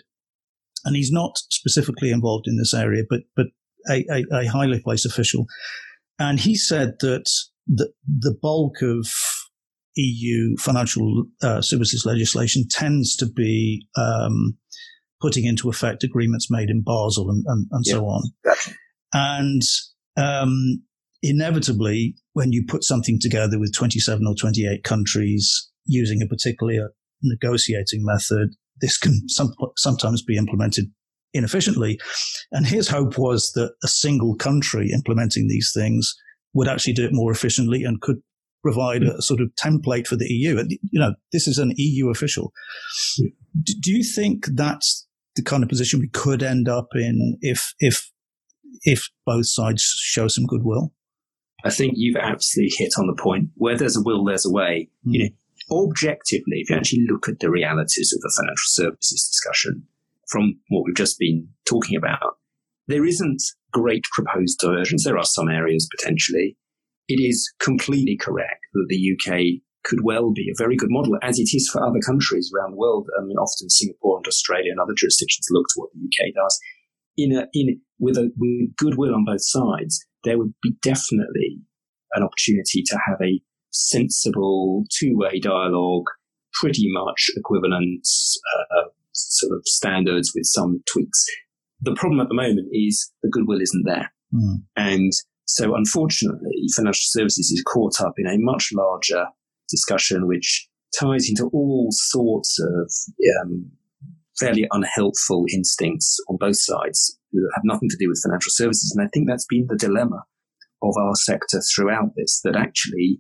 and 0.86 0.96
he's 0.96 1.12
not 1.12 1.38
specifically 1.50 2.12
involved 2.12 2.46
in 2.48 2.58
this 2.58 2.74
area, 2.74 3.04
but, 3.10 3.22
but 3.36 3.48
a, 3.90 4.06
a, 4.12 4.24
a 4.42 4.46
highly 4.48 4.82
placed 4.82 5.06
official. 5.06 5.46
And 6.20 6.40
he 6.40 6.56
said 6.56 6.96
that 7.02 7.30
the, 7.68 7.92
the 8.08 8.36
bulk 8.42 8.82
of 8.82 9.08
EU 9.98 10.56
financial 10.58 11.26
uh, 11.42 11.62
services 11.62 12.06
legislation 12.06 12.64
tends 12.70 13.16
to 13.18 13.26
be 13.26 13.86
um, 13.98 14.58
putting 15.20 15.46
into 15.46 15.70
effect 15.70 16.04
agreements 16.04 16.50
made 16.50 16.70
in 16.70 16.84
Basel 16.84 17.30
and, 17.30 17.44
and, 17.48 17.68
and 17.72 17.84
yeah, 17.86 17.94
so 17.94 18.06
on. 18.06 18.24
And 19.14 19.62
um, 20.16 20.84
inevitably, 21.24 22.16
when 22.34 22.52
you 22.52 22.64
put 22.68 22.84
something 22.84 23.20
together 23.20 23.60
with 23.60 23.74
27 23.74 24.26
or 24.28 24.36
28 24.36 24.84
countries 24.84 25.70
using 25.86 26.22
a 26.22 26.28
particular 26.28 26.92
negotiating 27.24 28.04
method, 28.04 28.50
this 28.80 28.98
can 28.98 29.28
some, 29.28 29.52
sometimes 29.76 30.22
be 30.22 30.38
implemented 30.38 30.86
inefficiently. 31.34 32.00
And 32.52 32.66
his 32.66 32.88
hope 32.88 33.18
was 33.18 33.52
that 33.54 33.74
a 33.84 33.88
single 33.88 34.36
country 34.36 34.92
implementing 34.94 35.48
these 35.48 35.72
things 35.74 36.14
would 36.54 36.68
actually 36.68 36.94
do 36.94 37.06
it 37.06 37.14
more 37.14 37.32
efficiently 37.32 37.84
and 37.84 38.02
could 38.02 38.18
provide 38.62 39.04
a 39.04 39.22
sort 39.22 39.42
of 39.42 39.50
template 39.56 40.08
for 40.08 40.16
the 40.16 40.28
EU. 40.28 40.58
And, 40.58 40.72
You 40.92 41.00
know, 41.00 41.14
this 41.32 41.48
is 41.48 41.58
an 41.58 41.74
EU 41.78 42.10
official. 42.10 42.52
Do 43.18 43.92
you 43.92 44.04
think 44.04 44.46
that's 44.54 45.08
the 45.36 45.44
kind 45.44 45.64
of 45.64 45.70
position 45.70 46.00
we 46.00 46.10
could 46.10 46.44
end 46.44 46.68
up 46.68 46.90
in 46.96 47.38
if 47.42 47.74
if 47.80 48.12
if 48.84 49.10
both 49.26 49.48
sides 49.48 49.82
show 49.82 50.28
some 50.28 50.46
goodwill? 50.46 50.94
I 51.64 51.70
think 51.70 51.94
you've 51.96 52.18
absolutely 52.18 52.76
hit 52.78 52.94
on 52.98 53.08
the 53.08 53.22
point. 53.22 53.50
Where 53.56 53.78
there's 53.78 53.98
a 53.98 54.04
will, 54.04 54.24
there's 54.26 54.46
a 54.46 54.52
way. 54.52 54.90
Mm. 55.08 55.14
You 55.14 55.24
know, 55.24 55.30
objectively, 55.84 56.58
if 56.58 56.70
you 56.70 56.76
actually 56.76 57.06
look 57.10 57.28
at 57.28 57.40
the 57.40 57.50
realities 57.50 58.14
of 58.14 58.22
the 58.22 58.34
financial 58.38 58.68
services 58.68 59.28
discussion 59.28 59.84
from 60.28 60.60
what 60.70 60.84
we've 60.86 60.96
just 60.96 61.18
been 61.18 61.48
talking 61.66 61.98
about, 61.98 62.38
there 62.88 63.06
isn't 63.06 63.42
great 63.72 64.06
proposed 64.14 64.60
divergence. 64.60 65.04
There 65.04 65.18
are 65.18 65.26
some 65.26 65.50
areas 65.50 65.88
potentially, 65.98 66.58
it 67.08 67.22
is 67.22 67.52
completely 67.60 68.18
correct 68.18 68.62
that 68.74 68.88
the 68.90 69.16
UK 69.16 69.62
could 69.88 70.00
well 70.04 70.32
be 70.32 70.50
a 70.50 70.58
very 70.58 70.76
good 70.76 70.90
model, 70.92 71.18
as 71.22 71.40
it 71.40 71.50
is 71.54 71.70
for 71.72 71.82
other 71.82 72.00
countries 72.06 72.52
around 72.54 72.72
the 72.72 72.78
world. 72.78 73.08
I 73.18 73.24
mean, 73.24 73.38
often 73.38 73.70
Singapore 73.70 74.18
and 74.18 74.28
Australia 74.28 74.72
and 74.72 74.80
other 74.80 74.94
jurisdictions 74.96 75.48
look 75.50 75.66
to 75.70 75.80
what 75.80 75.90
the 75.94 76.02
UK 76.02 76.34
does. 76.36 76.60
In 77.16 77.36
a, 77.36 77.48
in 77.54 77.80
with 78.00 78.18
a 78.18 78.30
with 78.38 78.76
goodwill 78.76 79.16
on 79.16 79.26
both 79.26 79.42
sides, 79.44 80.06
there 80.24 80.38
would 80.38 80.54
be 80.62 80.76
definitely 80.82 81.62
an 82.14 82.24
opportunity 82.24 82.84
to 82.86 83.00
have 83.08 83.18
a 83.22 83.42
sensible 83.72 84.84
two-way 84.92 85.40
dialogue, 85.40 86.06
pretty 86.54 86.86
much 86.92 87.30
equivalent 87.36 88.02
uh, 88.56 88.90
sort 89.14 89.58
of 89.58 89.62
standards 89.66 90.32
with 90.36 90.46
some 90.46 90.82
tweaks. 90.92 91.26
The 91.82 91.96
problem 91.96 92.20
at 92.20 92.28
the 92.28 92.36
moment 92.36 92.68
is 92.72 93.12
the 93.24 93.30
goodwill 93.30 93.62
isn't 93.62 93.86
there, 93.86 94.12
mm. 94.34 94.58
and 94.76 95.12
so 95.48 95.76
unfortunately, 95.76 96.68
financial 96.76 97.06
services 97.06 97.52
is 97.52 97.64
caught 97.64 98.02
up 98.02 98.14
in 98.18 98.28
a 98.28 98.38
much 98.38 98.72
larger 98.74 99.26
discussion, 99.70 100.28
which 100.28 100.68
ties 100.98 101.30
into 101.30 101.50
all 101.54 101.88
sorts 101.92 102.60
of 102.60 102.92
um, 103.42 103.72
fairly 104.38 104.68
unhelpful 104.72 105.46
instincts 105.54 106.20
on 106.30 106.38
both 106.38 106.60
sides 106.60 107.18
that 107.32 107.52
have 107.56 107.64
nothing 107.64 107.90
to 107.90 107.98
do 107.98 108.10
with 108.10 108.22
financial 108.24 108.52
services. 108.52 108.94
And 108.96 109.06
I 109.06 109.10
think 109.14 109.28
that's 109.28 109.46
been 109.46 109.68
the 109.68 109.78
dilemma 109.78 110.24
of 110.84 110.94
our 111.00 111.16
sector 111.16 111.62
throughout 111.74 112.12
this, 112.16 112.42
that 112.44 112.56
actually, 112.56 113.18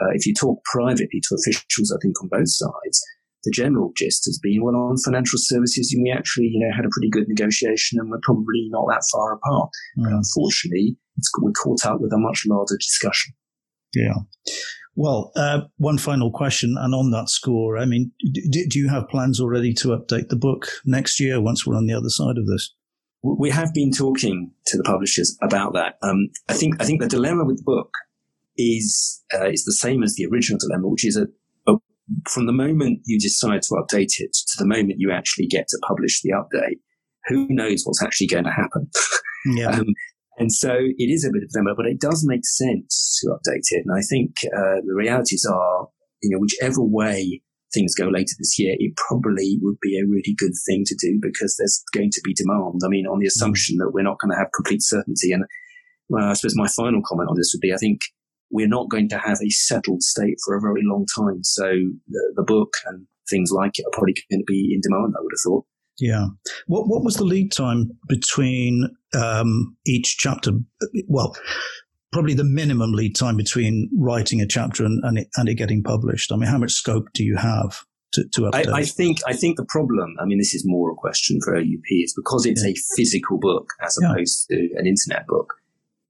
uh, 0.00 0.10
if 0.14 0.26
you 0.26 0.34
talk 0.34 0.64
privately 0.64 1.20
to 1.22 1.36
officials, 1.36 1.92
I 1.92 2.00
think 2.02 2.20
on 2.22 2.28
both 2.28 2.48
sides, 2.48 3.04
the 3.46 3.52
general 3.54 3.92
gist 3.96 4.24
has 4.26 4.38
been, 4.42 4.62
well, 4.62 4.74
on 4.74 4.96
financial 4.98 5.38
services, 5.40 5.92
and 5.94 6.02
we 6.02 6.10
actually, 6.10 6.50
you 6.52 6.58
know, 6.58 6.74
had 6.74 6.84
a 6.84 6.90
pretty 6.90 7.08
good 7.08 7.28
negotiation 7.28 7.98
and 7.98 8.10
we're 8.10 8.20
probably 8.22 8.66
not 8.70 8.86
that 8.88 9.02
far 9.10 9.34
apart. 9.34 9.70
Mm. 9.96 10.04
But 10.04 10.12
unfortunately, 10.12 10.96
we're 11.40 11.52
caught 11.52 11.86
up 11.86 12.00
with 12.00 12.12
a 12.12 12.18
much 12.18 12.44
larger 12.46 12.76
discussion. 12.76 13.34
Yeah. 13.94 14.14
Well, 14.96 15.30
uh, 15.36 15.60
one 15.76 15.98
final 15.98 16.30
question, 16.30 16.74
and 16.78 16.94
on 16.94 17.10
that 17.12 17.28
score, 17.28 17.78
I 17.78 17.84
mean, 17.84 18.12
do, 18.32 18.66
do 18.68 18.78
you 18.78 18.88
have 18.88 19.08
plans 19.08 19.40
already 19.40 19.72
to 19.74 19.88
update 19.88 20.28
the 20.28 20.36
book 20.36 20.66
next 20.84 21.20
year 21.20 21.40
once 21.40 21.66
we're 21.66 21.76
on 21.76 21.86
the 21.86 21.94
other 21.94 22.08
side 22.08 22.38
of 22.38 22.46
this? 22.46 22.74
We 23.22 23.50
have 23.50 23.74
been 23.74 23.92
talking 23.92 24.52
to 24.66 24.76
the 24.76 24.84
publishers 24.84 25.36
about 25.42 25.74
that. 25.74 25.98
Um, 26.02 26.28
I 26.48 26.54
think 26.54 26.80
I 26.80 26.84
think 26.84 27.00
the 27.00 27.08
dilemma 27.08 27.44
with 27.44 27.58
the 27.58 27.64
book 27.64 27.90
is 28.56 29.22
uh, 29.34 29.48
is 29.48 29.64
the 29.64 29.72
same 29.72 30.02
as 30.02 30.14
the 30.14 30.26
original 30.26 30.58
dilemma, 30.58 30.88
which 30.88 31.04
is 31.04 31.16
a, 31.16 31.26
from 32.28 32.46
the 32.46 32.52
moment 32.52 33.00
you 33.04 33.18
decide 33.18 33.62
to 33.62 33.74
update 33.74 34.14
it 34.18 34.32
to 34.32 34.56
the 34.58 34.66
moment 34.66 34.98
you 34.98 35.10
actually 35.10 35.46
get 35.46 35.66
to 35.68 35.78
publish 35.86 36.22
the 36.22 36.30
update, 36.30 36.78
who 37.26 37.46
knows 37.50 37.82
what's 37.84 38.02
actually 38.02 38.28
going 38.28 38.44
to 38.44 38.50
happen? 38.50 38.88
Yeah. 39.46 39.68
um, 39.78 39.86
and 40.38 40.52
so 40.52 40.74
it 40.76 41.10
is 41.10 41.24
a 41.24 41.32
bit 41.32 41.42
of 41.42 41.48
a 41.48 41.52
dilemma, 41.52 41.74
but 41.76 41.86
it 41.86 42.00
does 42.00 42.24
make 42.26 42.44
sense 42.44 43.18
to 43.20 43.30
update 43.30 43.64
it. 43.70 43.84
And 43.86 43.96
I 43.96 44.02
think 44.02 44.32
uh, 44.54 44.80
the 44.84 44.94
realities 44.94 45.46
are, 45.50 45.88
you 46.22 46.30
know, 46.30 46.38
whichever 46.38 46.82
way 46.82 47.40
things 47.72 47.94
go 47.94 48.08
later 48.08 48.34
this 48.38 48.58
year, 48.58 48.74
it 48.78 48.92
probably 49.08 49.58
would 49.62 49.78
be 49.80 49.98
a 49.98 50.06
really 50.06 50.34
good 50.36 50.52
thing 50.66 50.84
to 50.86 50.96
do 51.00 51.18
because 51.20 51.56
there's 51.56 51.82
going 51.94 52.10
to 52.12 52.20
be 52.22 52.34
demand. 52.34 52.80
I 52.84 52.88
mean, 52.88 53.06
on 53.06 53.18
the 53.18 53.26
assumption 53.26 53.78
that 53.78 53.90
we're 53.92 54.02
not 54.02 54.18
going 54.18 54.30
to 54.30 54.38
have 54.38 54.48
complete 54.54 54.82
certainty. 54.82 55.32
And 55.32 55.44
well, 56.08 56.28
I 56.28 56.34
suppose 56.34 56.54
my 56.54 56.68
final 56.68 57.00
comment 57.04 57.30
on 57.30 57.36
this 57.36 57.52
would 57.54 57.60
be, 57.60 57.72
I 57.72 57.78
think 57.78 58.00
we're 58.50 58.68
not 58.68 58.88
going 58.90 59.08
to 59.10 59.18
have 59.18 59.38
a 59.42 59.50
settled 59.50 60.02
state 60.02 60.36
for 60.44 60.56
a 60.56 60.60
very 60.60 60.82
long 60.82 61.06
time. 61.16 61.42
So 61.42 61.64
the, 61.64 62.32
the 62.36 62.42
book 62.42 62.74
and 62.86 63.06
things 63.28 63.50
like 63.52 63.78
it 63.78 63.86
are 63.86 63.92
probably 63.92 64.14
going 64.30 64.40
to 64.40 64.44
be 64.46 64.72
in 64.72 64.80
demand, 64.80 65.14
I 65.16 65.22
would 65.22 65.32
have 65.32 65.40
thought. 65.44 65.64
Yeah. 65.98 66.26
What 66.66 66.88
what 66.88 67.04
was 67.04 67.16
the 67.16 67.24
lead 67.24 67.52
time 67.52 67.90
between 68.06 68.90
um, 69.18 69.76
each 69.86 70.18
chapter? 70.18 70.52
Well, 71.08 71.34
probably 72.12 72.34
the 72.34 72.44
minimum 72.44 72.92
lead 72.92 73.16
time 73.16 73.36
between 73.36 73.90
writing 73.98 74.40
a 74.40 74.46
chapter 74.46 74.84
and, 74.84 75.02
and, 75.04 75.18
it, 75.18 75.28
and 75.36 75.48
it 75.48 75.54
getting 75.54 75.82
published. 75.82 76.32
I 76.32 76.36
mean, 76.36 76.48
how 76.48 76.58
much 76.58 76.72
scope 76.72 77.08
do 77.14 77.24
you 77.24 77.36
have 77.36 77.80
to, 78.12 78.24
to 78.32 78.42
update? 78.42 78.68
I, 78.68 78.80
I, 78.80 78.84
think 78.84 79.18
I 79.26 79.32
think 79.32 79.56
the 79.56 79.66
problem. 79.68 80.16
I 80.20 80.26
mean, 80.26 80.38
this 80.38 80.54
is 80.54 80.64
more 80.66 80.90
a 80.90 80.94
question 80.94 81.38
for 81.42 81.56
OUP. 81.56 81.88
Is 81.90 82.14
because 82.14 82.46
it's 82.46 82.64
yeah. 82.64 82.70
a 82.70 82.74
physical 82.96 83.38
book 83.38 83.70
as 83.82 83.98
opposed 84.02 84.46
yeah. 84.50 84.56
to 84.56 84.68
an 84.76 84.86
internet 84.86 85.26
book. 85.26 85.54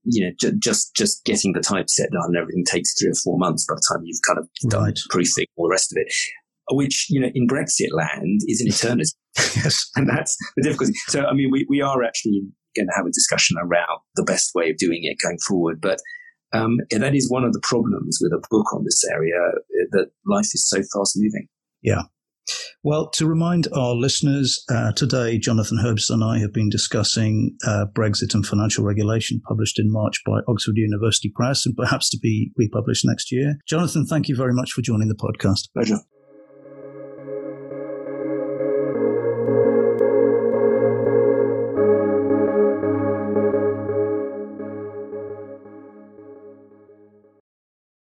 You 0.06 0.26
know, 0.26 0.32
j- 0.38 0.56
just 0.58 0.94
just 0.94 1.24
getting 1.24 1.52
the 1.52 1.60
typeset 1.60 2.10
done 2.10 2.28
and 2.28 2.36
everything 2.36 2.64
takes 2.64 2.94
three 2.98 3.10
or 3.10 3.18
four 3.22 3.38
months 3.38 3.66
by 3.68 3.74
the 3.74 3.86
time 3.92 4.02
you've 4.04 4.22
kind 4.26 4.38
of 4.38 4.70
done 4.70 4.84
right. 4.84 4.98
proofing 5.10 5.46
all 5.56 5.66
the 5.66 5.72
rest 5.72 5.92
of 5.92 5.96
it 6.00 6.12
which, 6.72 7.06
you 7.08 7.20
know, 7.20 7.30
in 7.34 7.46
Brexit 7.46 7.92
land 7.92 8.40
is 8.46 8.60
an 8.60 8.68
eternity. 8.68 9.10
yes. 9.56 9.90
And 9.96 10.08
that's 10.08 10.36
the 10.56 10.62
difficulty. 10.62 10.92
So, 11.08 11.24
I 11.24 11.32
mean, 11.32 11.50
we, 11.50 11.66
we 11.68 11.80
are 11.80 12.02
actually 12.02 12.42
going 12.74 12.86
to 12.86 12.92
have 12.96 13.06
a 13.06 13.10
discussion 13.10 13.56
around 13.58 14.00
the 14.16 14.24
best 14.24 14.50
way 14.54 14.70
of 14.70 14.76
doing 14.76 15.00
it 15.02 15.16
going 15.22 15.38
forward. 15.46 15.80
But 15.80 16.00
um, 16.52 16.76
that 16.90 17.14
is 17.14 17.30
one 17.30 17.44
of 17.44 17.52
the 17.52 17.60
problems 17.62 18.18
with 18.20 18.32
a 18.32 18.44
book 18.50 18.72
on 18.74 18.84
this 18.84 19.02
area 19.10 19.38
that 19.92 20.10
life 20.26 20.46
is 20.54 20.68
so 20.68 20.78
fast 20.78 21.16
moving. 21.16 21.48
Yeah. 21.82 22.02
Well, 22.82 23.10
to 23.10 23.26
remind 23.26 23.68
our 23.72 23.94
listeners, 23.94 24.64
uh, 24.70 24.92
today 24.92 25.38
Jonathan 25.38 25.78
Herbst 25.78 26.10
and 26.10 26.22
I 26.22 26.38
have 26.38 26.52
been 26.52 26.68
discussing 26.68 27.56
uh, 27.66 27.86
Brexit 27.92 28.34
and 28.34 28.46
financial 28.46 28.84
regulation, 28.84 29.40
published 29.46 29.78
in 29.78 29.90
March 29.90 30.22
by 30.24 30.40
Oxford 30.48 30.76
University 30.76 31.32
Press 31.34 31.66
and 31.66 31.76
perhaps 31.76 32.08
to 32.10 32.18
be 32.18 32.52
republished 32.56 33.04
next 33.04 33.32
year. 33.32 33.56
Jonathan, 33.66 34.06
thank 34.06 34.28
you 34.28 34.36
very 34.36 34.52
much 34.52 34.72
for 34.72 34.82
joining 34.82 35.08
the 35.08 35.14
podcast. 35.14 35.68
Pleasure. 35.74 35.98